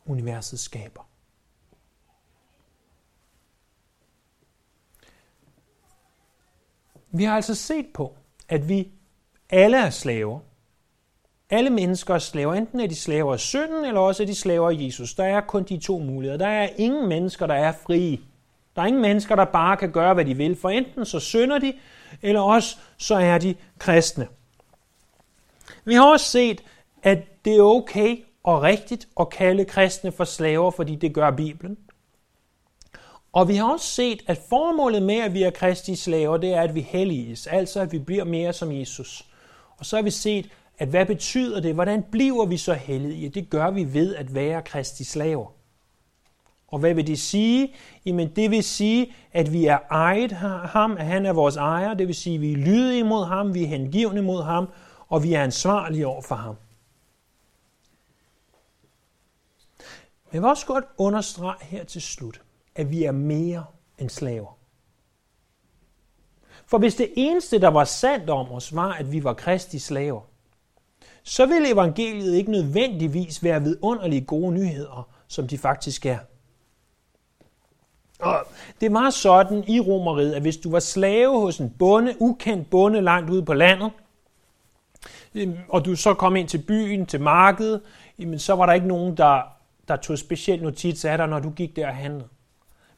universets 0.05 0.63
skaber. 0.63 1.09
Vi 7.12 7.23
har 7.23 7.35
altså 7.35 7.55
set 7.55 7.93
på, 7.93 8.17
at 8.49 8.69
vi 8.69 8.91
alle 9.49 9.77
er 9.77 9.89
slaver. 9.89 10.39
Alle 11.49 11.69
mennesker 11.69 12.15
er 12.15 12.19
slaver. 12.19 12.53
Enten 12.53 12.79
er 12.79 12.88
de 12.88 12.95
slaver 12.95 13.33
af 13.33 13.39
synden, 13.39 13.85
eller 13.85 13.99
også 13.99 14.23
er 14.23 14.27
de 14.27 14.35
slaver 14.35 14.69
af 14.69 14.75
Jesus. 14.79 15.13
Der 15.13 15.23
er 15.23 15.41
kun 15.41 15.63
de 15.63 15.77
to 15.77 15.99
muligheder. 15.99 16.38
Der 16.38 16.47
er 16.47 16.69
ingen 16.77 17.09
mennesker, 17.09 17.47
der 17.47 17.53
er 17.53 17.71
frie. 17.71 18.19
Der 18.75 18.81
er 18.81 18.85
ingen 18.85 19.01
mennesker, 19.01 19.35
der 19.35 19.45
bare 19.45 19.77
kan 19.77 19.91
gøre, 19.91 20.13
hvad 20.13 20.25
de 20.25 20.38
vil. 20.38 20.55
For 20.55 20.69
enten 20.69 21.05
så 21.05 21.19
synder 21.19 21.59
de, 21.59 21.73
eller 22.21 22.41
også 22.41 22.77
så 22.97 23.15
er 23.15 23.38
de 23.38 23.55
kristne. 23.79 24.27
Vi 25.85 25.93
har 25.93 26.12
også 26.12 26.25
set, 26.25 26.63
at 27.03 27.45
det 27.45 27.57
er 27.57 27.62
okay 27.62 28.17
og 28.43 28.62
rigtigt 28.62 29.07
at 29.19 29.29
kalde 29.29 29.65
kristne 29.65 30.12
for 30.12 30.23
slaver, 30.23 30.71
fordi 30.71 30.95
det 30.95 31.13
gør 31.13 31.31
Bibelen. 31.31 31.77
Og 33.33 33.47
vi 33.47 33.55
har 33.55 33.71
også 33.71 33.85
set, 33.85 34.21
at 34.27 34.39
formålet 34.49 35.03
med, 35.03 35.15
at 35.15 35.33
vi 35.33 35.43
er 35.43 35.51
kristi 35.51 35.95
slaver, 35.95 36.38
det 36.38 36.53
er, 36.53 36.62
at 36.62 36.75
vi 36.75 36.81
helliges, 36.81 37.47
altså 37.47 37.79
at 37.79 37.91
vi 37.91 37.99
bliver 37.99 38.23
mere 38.23 38.53
som 38.53 38.71
Jesus. 38.71 39.25
Og 39.77 39.85
så 39.85 39.95
har 39.95 40.03
vi 40.03 40.12
set, 40.12 40.49
at 40.79 40.87
hvad 40.87 41.05
betyder 41.05 41.59
det? 41.59 41.73
Hvordan 41.73 42.03
bliver 42.11 42.45
vi 42.45 42.57
så 42.57 42.73
hellige? 42.73 43.29
Det 43.29 43.49
gør 43.49 43.71
vi 43.71 43.93
ved 43.93 44.15
at 44.15 44.35
være 44.35 44.61
kristi 44.61 45.03
slaver. 45.03 45.53
Og 46.67 46.79
hvad 46.79 46.93
vil 46.93 47.07
det 47.07 47.19
sige? 47.19 47.73
Jamen 48.05 48.35
det 48.35 48.51
vil 48.51 48.63
sige, 48.63 49.13
at 49.31 49.53
vi 49.53 49.65
er 49.65 49.79
ejet 49.91 50.31
ham, 50.31 50.97
at 50.97 51.05
han 51.05 51.25
er 51.25 51.33
vores 51.33 51.55
ejer. 51.55 51.93
Det 51.93 52.07
vil 52.07 52.15
sige, 52.15 52.35
at 52.35 52.41
vi 52.41 52.51
er 52.51 52.57
lydige 52.57 53.03
mod 53.03 53.25
ham, 53.25 53.53
vi 53.53 53.63
er 53.63 53.67
hengivne 53.67 54.21
mod 54.21 54.43
ham, 54.43 54.69
og 55.07 55.23
vi 55.23 55.33
er 55.33 55.43
ansvarlige 55.43 56.07
over 56.07 56.21
for 56.21 56.35
ham. 56.35 56.55
Men 60.25 60.33
jeg 60.33 60.41
vil 60.41 60.49
også 60.49 60.65
godt 60.65 60.85
understrege 60.97 61.65
her 61.65 61.83
til 61.83 62.01
slut, 62.01 62.41
at 62.75 62.91
vi 62.91 63.03
er 63.03 63.11
mere 63.11 63.65
end 63.97 64.09
slaver. 64.09 64.57
For 66.65 66.77
hvis 66.77 66.95
det 66.95 67.13
eneste, 67.15 67.61
der 67.61 67.67
var 67.67 67.83
sandt 67.83 68.29
om 68.29 68.51
os, 68.51 68.75
var, 68.75 68.93
at 68.93 69.11
vi 69.11 69.23
var 69.23 69.33
kristi 69.33 69.79
slaver, 69.79 70.21
så 71.29 71.45
ville 71.45 71.71
evangeliet 71.71 72.35
ikke 72.35 72.51
nødvendigvis 72.51 73.43
være 73.43 73.63
vidunderlige 73.63 74.21
gode 74.21 74.53
nyheder, 74.53 75.09
som 75.27 75.47
de 75.47 75.57
faktisk 75.57 76.05
er. 76.05 76.17
Og 78.19 78.45
det 78.81 78.93
var 78.93 79.09
sådan 79.09 79.63
i 79.67 79.79
Romeriet, 79.79 80.33
at 80.33 80.41
hvis 80.41 80.57
du 80.57 80.71
var 80.71 80.79
slave 80.79 81.39
hos 81.39 81.57
en 81.57 81.69
bonde, 81.79 82.15
ukendt 82.19 82.69
bonde 82.69 83.01
langt 83.01 83.29
ude 83.29 83.45
på 83.45 83.53
landet, 83.53 83.91
øhm, 85.35 85.57
og 85.69 85.85
du 85.85 85.95
så 85.95 86.13
kom 86.13 86.35
ind 86.35 86.47
til 86.47 86.57
byen, 86.57 87.05
til 87.05 87.21
markedet, 87.21 87.81
jamen 88.19 88.39
så 88.39 88.55
var 88.55 88.65
der 88.65 88.73
ikke 88.73 88.87
nogen, 88.87 89.17
der, 89.17 89.41
der 89.87 89.95
tog 89.95 90.17
specielt 90.17 90.63
notits 90.63 91.05
af 91.05 91.17
dig, 91.17 91.27
når 91.27 91.39
du 91.39 91.49
gik 91.49 91.75
der 91.75 91.87
og 91.87 91.95
handlede. 91.95 92.27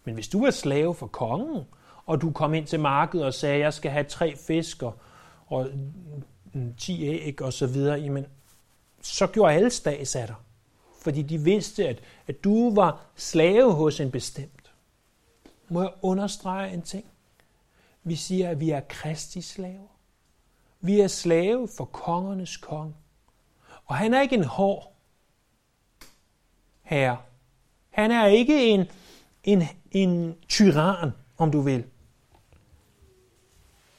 Men 0.06 0.14
hvis 0.14 0.28
du 0.28 0.44
var 0.44 0.52
slave 0.52 0.96
for 0.96 1.08
kongen, 1.08 1.64
og 2.06 2.22
du 2.22 2.32
kom 2.32 2.54
ind 2.54 2.66
til 2.66 2.80
markedet 2.80 3.26
og 3.26 3.34
sagde, 3.34 3.60
jeg 3.60 3.74
skal 3.74 3.92
have 3.92 4.04
tre 4.04 4.36
fisk, 4.48 4.84
og 5.48 5.68
10 6.78 7.04
æg 7.04 7.42
og 7.42 7.54
så 7.54 7.68
videre, 7.68 8.00
jamen, 8.00 8.26
så 9.02 9.28
gjorde 9.28 9.54
alle 9.54 9.70
statsatter. 9.70 10.36
Fordi 11.02 11.22
de 11.22 11.38
vidste, 11.38 11.88
at, 11.88 12.00
at 12.28 12.44
du 12.44 12.76
var 12.76 13.06
slave 13.16 13.74
hos 13.74 14.00
en 14.00 14.12
bestemt. 14.12 14.72
Må 15.70 15.82
jeg 15.82 15.92
understrege 16.02 16.74
en 16.74 16.82
ting? 16.82 17.06
Vi 18.04 18.16
siger, 18.16 18.50
at 18.50 18.60
vi 18.60 18.70
er 18.70 18.82
kristi 18.90 19.42
slaver. 19.42 19.88
Vi 20.82 21.00
er 21.00 21.08
slave 21.08 21.68
for 21.78 21.86
kongernes 21.86 22.58
konge. 22.58 22.96
Og 23.86 23.96
han 23.96 24.14
er 24.14 24.22
ikke 24.22 24.36
en 24.36 24.44
hård 24.44 24.94
herre. 26.82 27.18
Han 27.90 28.12
er 28.12 28.26
ikke 28.26 28.70
en, 28.70 28.86
en, 29.44 29.64
en 29.92 30.36
tyran, 30.48 31.12
om 31.38 31.52
du 31.52 31.62
vil. 31.62 31.86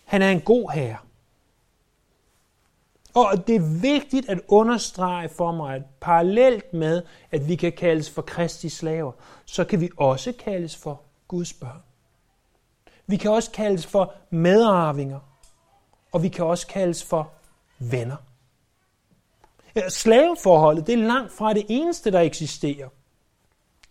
Han 0.05 0.23
er 0.23 0.31
en 0.31 0.41
god 0.41 0.71
herre. 0.71 0.99
Og 3.15 3.47
det 3.47 3.57
er 3.57 3.81
vigtigt 3.81 4.29
at 4.29 4.41
understrege 4.49 5.29
for 5.29 5.53
mig, 5.53 5.77
at 5.77 5.83
parallelt 6.01 6.75
med, 6.75 7.03
at 7.31 7.49
vi 7.49 7.57
kan 7.57 7.73
kaldes 7.73 8.11
for 8.11 8.23
kristi 8.23 8.69
slaver, 8.69 9.13
så 9.45 9.65
kan 9.65 9.81
vi 9.81 9.91
også 9.97 10.33
kaldes 10.33 10.77
for 10.77 11.01
Guds 11.29 11.53
børn. 11.53 11.83
Vi 13.07 13.17
kan 13.17 13.31
også 13.31 13.51
kaldes 13.51 13.87
for 13.87 14.15
medarvinger, 14.31 15.21
og 16.13 16.23
vi 16.23 16.29
kan 16.29 16.45
også 16.45 16.67
kaldes 16.67 17.05
for 17.05 17.31
venner. 17.79 18.17
Slaveforholdet, 19.89 20.87
det 20.87 20.93
er 20.93 21.07
langt 21.07 21.33
fra 21.33 21.53
det 21.53 21.67
eneste, 21.69 22.11
der 22.11 22.21
eksisterer. 22.21 22.89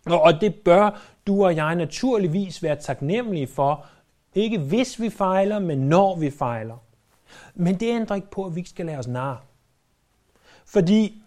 Og 0.06 0.40
det 0.40 0.54
bør 0.54 1.00
du 1.26 1.44
og 1.44 1.56
jeg 1.56 1.74
naturligvis 1.74 2.62
være 2.62 2.76
taknemmelige 2.76 3.46
for, 3.46 3.86
ikke 4.34 4.58
hvis 4.58 5.00
vi 5.00 5.10
fejler, 5.10 5.58
men 5.58 5.78
når 5.78 6.16
vi 6.16 6.30
fejler. 6.30 6.76
Men 7.54 7.80
det 7.80 7.86
ændrer 7.86 8.16
ikke 8.16 8.30
på, 8.30 8.44
at 8.44 8.54
vi 8.54 8.60
ikke 8.60 8.70
skal 8.70 8.86
lade 8.86 8.98
os 8.98 9.08
narre. 9.08 9.38
Fordi 10.64 11.22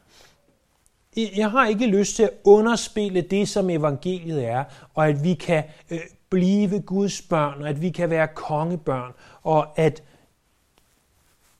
jeg 1.37 1.51
har 1.51 1.67
ikke 1.67 1.87
lyst 1.87 2.15
til 2.15 2.23
at 2.23 2.31
underspille 2.43 3.21
det, 3.21 3.49
som 3.49 3.69
evangeliet 3.69 4.45
er, 4.45 4.63
og 4.93 5.07
at 5.07 5.23
vi 5.23 5.33
kan 5.33 5.63
øh, 5.91 5.99
blive 6.29 6.81
Guds 6.81 7.21
børn, 7.21 7.61
og 7.61 7.69
at 7.69 7.81
vi 7.81 7.89
kan 7.89 8.09
være 8.09 8.27
kongebørn, 8.27 9.13
og 9.43 9.79
at 9.79 10.03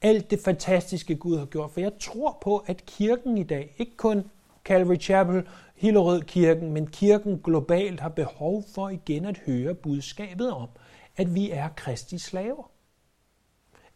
alt 0.02 0.32
det 0.32 0.40
fantastiske 0.40 1.16
Gud 1.16 1.38
har 1.38 1.46
gjort. 1.46 1.72
For 1.72 1.80
jeg 1.80 1.92
tror 2.00 2.38
på, 2.42 2.58
at 2.58 2.86
kirken 2.86 3.38
i 3.38 3.44
dag, 3.44 3.76
ikke 3.78 3.98
kun 3.98 4.24
Calvary 4.64 5.00
Chapel, 5.00 5.48
Hillerød 5.76 6.22
Kirken, 6.22 6.72
men 6.72 6.88
kirken 6.88 7.42
globalt 7.44 8.00
har 8.00 8.10
behov 8.10 8.64
for 8.76 8.90
igen 8.90 9.26
at 9.26 9.38
høre 9.38 9.74
budskabet 9.74 10.52
om, 10.52 10.68
at 11.18 11.36
vi 11.36 11.52
er 11.52 11.70
Kristi 11.76 12.18
slaver. 12.18 12.72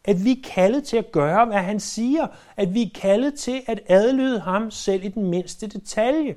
At 0.04 0.24
vi 0.24 0.32
er 0.32 0.42
kaldet 0.44 0.84
til 0.84 0.96
at 0.96 1.12
gøre, 1.12 1.46
hvad 1.46 1.58
han 1.58 1.80
siger. 1.80 2.26
At 2.56 2.74
vi 2.74 2.82
er 2.82 2.90
kaldet 2.94 3.34
til 3.34 3.62
at 3.66 3.80
adlyde 3.86 4.40
ham 4.40 4.70
selv 4.70 5.04
i 5.04 5.08
den 5.08 5.30
mindste 5.30 5.66
detalje. 5.66 6.36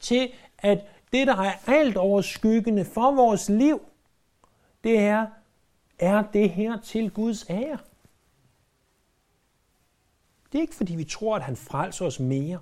Til 0.00 0.32
at 0.58 0.78
det, 1.12 1.26
der 1.26 1.36
er 1.36 1.52
alt 1.66 1.96
overskyggende 1.96 2.84
for 2.84 3.14
vores 3.14 3.48
liv, 3.48 3.80
det 4.84 4.98
er, 4.98 5.26
er 5.98 6.22
det 6.22 6.50
her 6.50 6.80
til 6.80 7.10
Guds 7.10 7.50
ære. 7.50 7.78
Det 10.52 10.58
er 10.58 10.62
ikke 10.62 10.74
fordi, 10.74 10.94
vi 10.94 11.04
tror, 11.04 11.36
at 11.36 11.42
han 11.42 11.56
frelser 11.56 12.06
os 12.06 12.20
mere. 12.20 12.58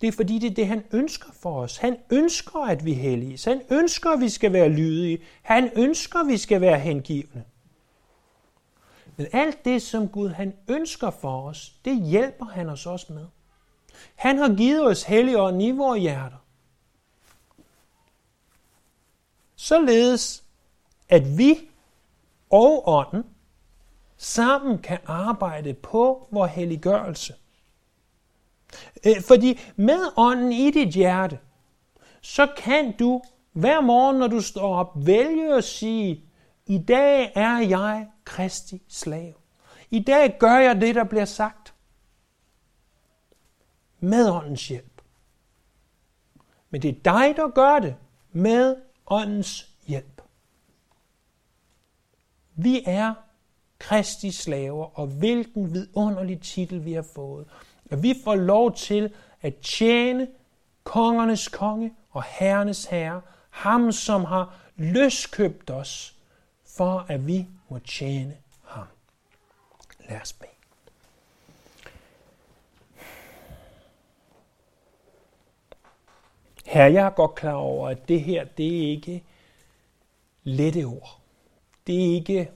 Det 0.00 0.06
er 0.06 0.12
fordi, 0.12 0.38
det 0.38 0.50
er 0.50 0.54
det, 0.54 0.66
han 0.66 0.84
ønsker 0.92 1.32
for 1.32 1.62
os. 1.62 1.76
Han 1.76 1.96
ønsker, 2.10 2.60
at 2.60 2.84
vi 2.84 2.92
helliges. 2.92 3.44
Han 3.44 3.62
ønsker, 3.70 4.10
at 4.10 4.20
vi 4.20 4.28
skal 4.28 4.52
være 4.52 4.68
lydige. 4.68 5.22
Han 5.42 5.70
ønsker, 5.76 6.18
at 6.18 6.26
vi 6.26 6.36
skal 6.36 6.60
være 6.60 6.78
hengivne. 6.78 7.44
Men 9.16 9.26
alt 9.32 9.64
det, 9.64 9.82
som 9.82 10.08
Gud 10.08 10.28
han 10.28 10.54
ønsker 10.68 11.10
for 11.10 11.48
os, 11.48 11.74
det 11.84 12.02
hjælper 12.02 12.46
han 12.46 12.68
os 12.68 12.86
også 12.86 13.12
med. 13.12 13.26
Han 14.14 14.38
har 14.38 14.54
givet 14.56 14.86
os 14.86 15.02
helligånden 15.02 15.60
i 15.60 15.70
vores 15.70 16.00
hjerter. 16.00 16.36
Således, 19.56 20.44
at 21.08 21.38
vi 21.38 21.54
og 22.50 22.88
ånden 22.88 23.24
sammen 24.16 24.78
kan 24.78 24.98
arbejde 25.06 25.74
på 25.74 26.28
vores 26.30 26.52
helliggørelse– 26.52 27.34
Øh, 29.06 29.22
fordi 29.22 29.60
med 29.76 30.12
ånden 30.16 30.52
i 30.52 30.70
dit 30.70 30.88
hjerte, 30.94 31.38
så 32.20 32.48
kan 32.56 32.96
du 32.96 33.22
hver 33.52 33.80
morgen, 33.80 34.16
når 34.16 34.26
du 34.26 34.40
står 34.40 34.76
op, 34.76 35.06
vælge 35.06 35.54
at 35.54 35.64
sige, 35.64 36.24
i 36.66 36.78
dag 36.78 37.32
er 37.34 37.58
jeg 37.58 38.08
Kristi 38.24 38.82
slave. 38.88 39.34
I 39.90 40.00
dag 40.00 40.36
gør 40.38 40.58
jeg 40.58 40.80
det, 40.80 40.94
der 40.94 41.04
bliver 41.04 41.24
sagt. 41.24 41.74
Med 44.00 44.30
åndens 44.30 44.68
hjælp. 44.68 45.02
Men 46.70 46.82
det 46.82 46.88
er 46.88 47.00
dig, 47.04 47.36
der 47.36 47.48
gør 47.48 47.78
det 47.78 47.96
med 48.32 48.76
åndens 49.06 49.70
hjælp. 49.86 50.22
Vi 52.54 52.82
er 52.86 53.14
Kristi 53.78 54.30
slaver, 54.30 54.98
og 54.98 55.06
hvilken 55.06 55.74
vidunderlig 55.74 56.40
titel 56.40 56.84
vi 56.84 56.92
har 56.92 57.06
fået. 57.14 57.46
At 57.90 58.02
vi 58.02 58.14
får 58.24 58.34
lov 58.34 58.74
til 58.74 59.14
at 59.42 59.56
tjene 59.62 60.28
kongernes 60.84 61.48
konge 61.48 61.94
og 62.10 62.22
herrenes 62.22 62.84
herre, 62.84 63.20
ham 63.50 63.92
som 63.92 64.24
har 64.24 64.54
løskøbt 64.76 65.70
os, 65.70 66.16
for 66.76 67.06
at 67.08 67.26
vi 67.26 67.46
må 67.68 67.78
tjene 67.78 68.36
ham. 68.64 68.86
Lad 70.08 70.20
os 70.20 70.32
bede. 70.32 70.50
Herre, 76.66 76.92
jeg 76.92 77.06
er 77.06 77.10
godt 77.10 77.34
klar 77.34 77.52
over, 77.52 77.88
at 77.88 78.08
det 78.08 78.20
her, 78.20 78.44
det 78.44 78.66
er 78.66 78.90
ikke 78.90 79.24
lette 80.44 80.84
ord. 80.84 81.20
Det 81.86 81.94
er 81.94 82.14
ikke 82.14 82.50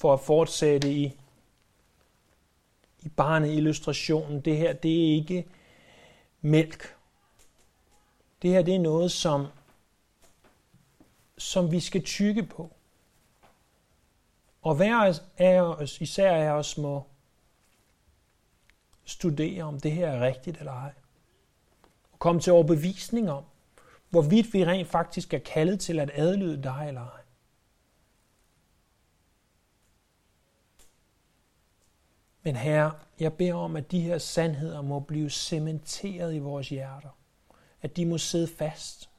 for 0.00 0.12
at 0.12 0.20
fortsætte 0.20 0.92
i 0.92 1.21
i 3.02 3.08
barneillustrationen. 3.08 4.40
Det 4.40 4.56
her, 4.56 4.72
det 4.72 4.90
er 4.90 5.14
ikke 5.14 5.46
mælk. 6.40 6.96
Det 8.42 8.50
her, 8.50 8.62
det 8.62 8.74
er 8.74 8.78
noget, 8.78 9.12
som, 9.12 9.46
som 11.38 11.72
vi 11.72 11.80
skal 11.80 12.02
tykke 12.04 12.42
på. 12.42 12.70
Og 14.62 14.74
hver 14.74 15.20
af 15.38 15.60
os, 15.60 16.00
især 16.00 16.32
af 16.32 16.50
os, 16.50 16.78
må 16.78 17.04
studere, 19.04 19.62
om 19.62 19.80
det 19.80 19.92
her 19.92 20.08
er 20.08 20.26
rigtigt 20.26 20.58
eller 20.58 20.72
ej. 20.72 20.92
Og 22.12 22.18
komme 22.18 22.40
til 22.40 22.52
overbevisning 22.52 23.30
om, 23.30 23.44
hvorvidt 24.10 24.54
vi 24.54 24.64
rent 24.64 24.88
faktisk 24.88 25.34
er 25.34 25.38
kaldet 25.38 25.80
til 25.80 26.00
at 26.00 26.10
adlyde 26.14 26.62
dig 26.62 26.84
eller 26.88 27.00
ej. 27.00 27.21
Men 32.42 32.56
herre, 32.56 32.92
jeg 33.20 33.32
beder 33.32 33.54
om, 33.54 33.76
at 33.76 33.90
de 33.90 34.00
her 34.00 34.18
sandheder 34.18 34.82
må 34.82 35.00
blive 35.00 35.30
cementeret 35.30 36.34
i 36.34 36.38
vores 36.38 36.68
hjerter. 36.68 37.18
At 37.82 37.96
de 37.96 38.06
må 38.06 38.18
sidde 38.18 38.48
fast. 38.48 39.10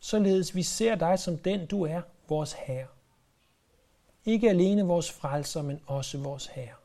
Således 0.00 0.54
vi 0.54 0.62
ser 0.62 0.94
dig 0.94 1.18
som 1.18 1.38
den, 1.38 1.66
du 1.66 1.82
er, 1.82 2.02
vores 2.28 2.52
Herre. 2.52 2.86
Ikke 4.24 4.50
alene 4.50 4.82
vores 4.82 5.12
frelser, 5.12 5.62
men 5.62 5.80
også 5.86 6.18
vores 6.18 6.46
Herre. 6.46 6.76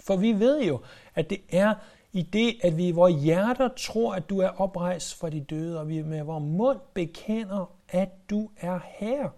For 0.00 0.16
vi 0.16 0.32
ved 0.32 0.62
jo, 0.62 0.80
at 1.14 1.30
det 1.30 1.40
er 1.48 1.74
i 2.12 2.22
det, 2.22 2.60
at 2.62 2.76
vi 2.76 2.88
i 2.88 2.90
vores 2.90 3.22
hjerter 3.22 3.68
tror, 3.76 4.14
at 4.14 4.30
du 4.30 4.38
er 4.38 4.48
oprejst 4.48 5.14
fra 5.14 5.30
de 5.30 5.40
døde, 5.40 5.80
og 5.80 5.88
vi 5.88 6.02
med 6.02 6.22
vores 6.22 6.44
mund 6.44 6.80
bekender, 6.94 7.76
at 7.88 8.30
du 8.30 8.50
er 8.56 8.80
her, 8.84 9.28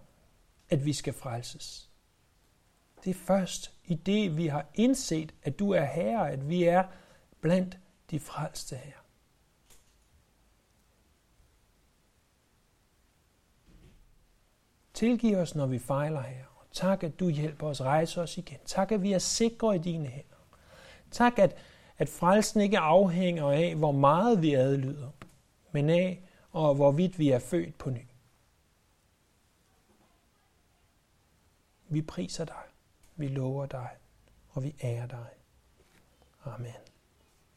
at 0.70 0.84
vi 0.84 0.92
skal 0.92 1.12
frelses. 1.12 1.91
Det 3.04 3.10
er 3.10 3.14
først 3.14 3.72
i 3.84 3.94
det, 3.94 4.36
vi 4.36 4.46
har 4.46 4.66
indset, 4.74 5.34
at 5.42 5.58
du 5.58 5.70
er 5.70 5.84
herre, 5.84 6.30
at 6.30 6.48
vi 6.48 6.64
er 6.64 6.84
blandt 7.40 7.78
de 8.10 8.20
frelste 8.20 8.76
her. 8.76 8.92
Tilgiv 14.94 15.36
os, 15.36 15.54
når 15.54 15.66
vi 15.66 15.78
fejler 15.78 16.20
her. 16.20 16.44
Og 16.56 16.66
tak, 16.72 17.02
at 17.02 17.20
du 17.20 17.28
hjælper 17.28 17.66
os 17.66 17.80
rejse 17.80 18.20
os 18.20 18.38
igen. 18.38 18.58
Tak, 18.64 18.92
at 18.92 19.02
vi 19.02 19.12
er 19.12 19.18
sikre 19.18 19.76
i 19.76 19.78
dine 19.78 20.06
hænder. 20.06 20.46
Tak, 21.10 21.38
at, 21.38 21.56
at 21.98 22.08
frelsen 22.08 22.60
ikke 22.60 22.78
afhænger 22.78 23.50
af, 23.50 23.74
hvor 23.74 23.92
meget 23.92 24.42
vi 24.42 24.54
adlyder, 24.54 25.10
men 25.72 25.90
af, 25.90 26.22
og 26.50 26.74
hvorvidt 26.74 27.18
vi 27.18 27.30
er 27.30 27.38
født 27.38 27.78
på 27.78 27.90
ny. 27.90 28.06
Vi 31.88 32.02
priser 32.02 32.44
dig, 32.44 32.62
vi 33.16 33.28
lover 33.28 33.66
dig, 33.66 33.88
og 34.48 34.62
vi 34.62 34.74
ærer 34.82 35.06
dig. 35.06 35.26
Amen. 36.44 36.91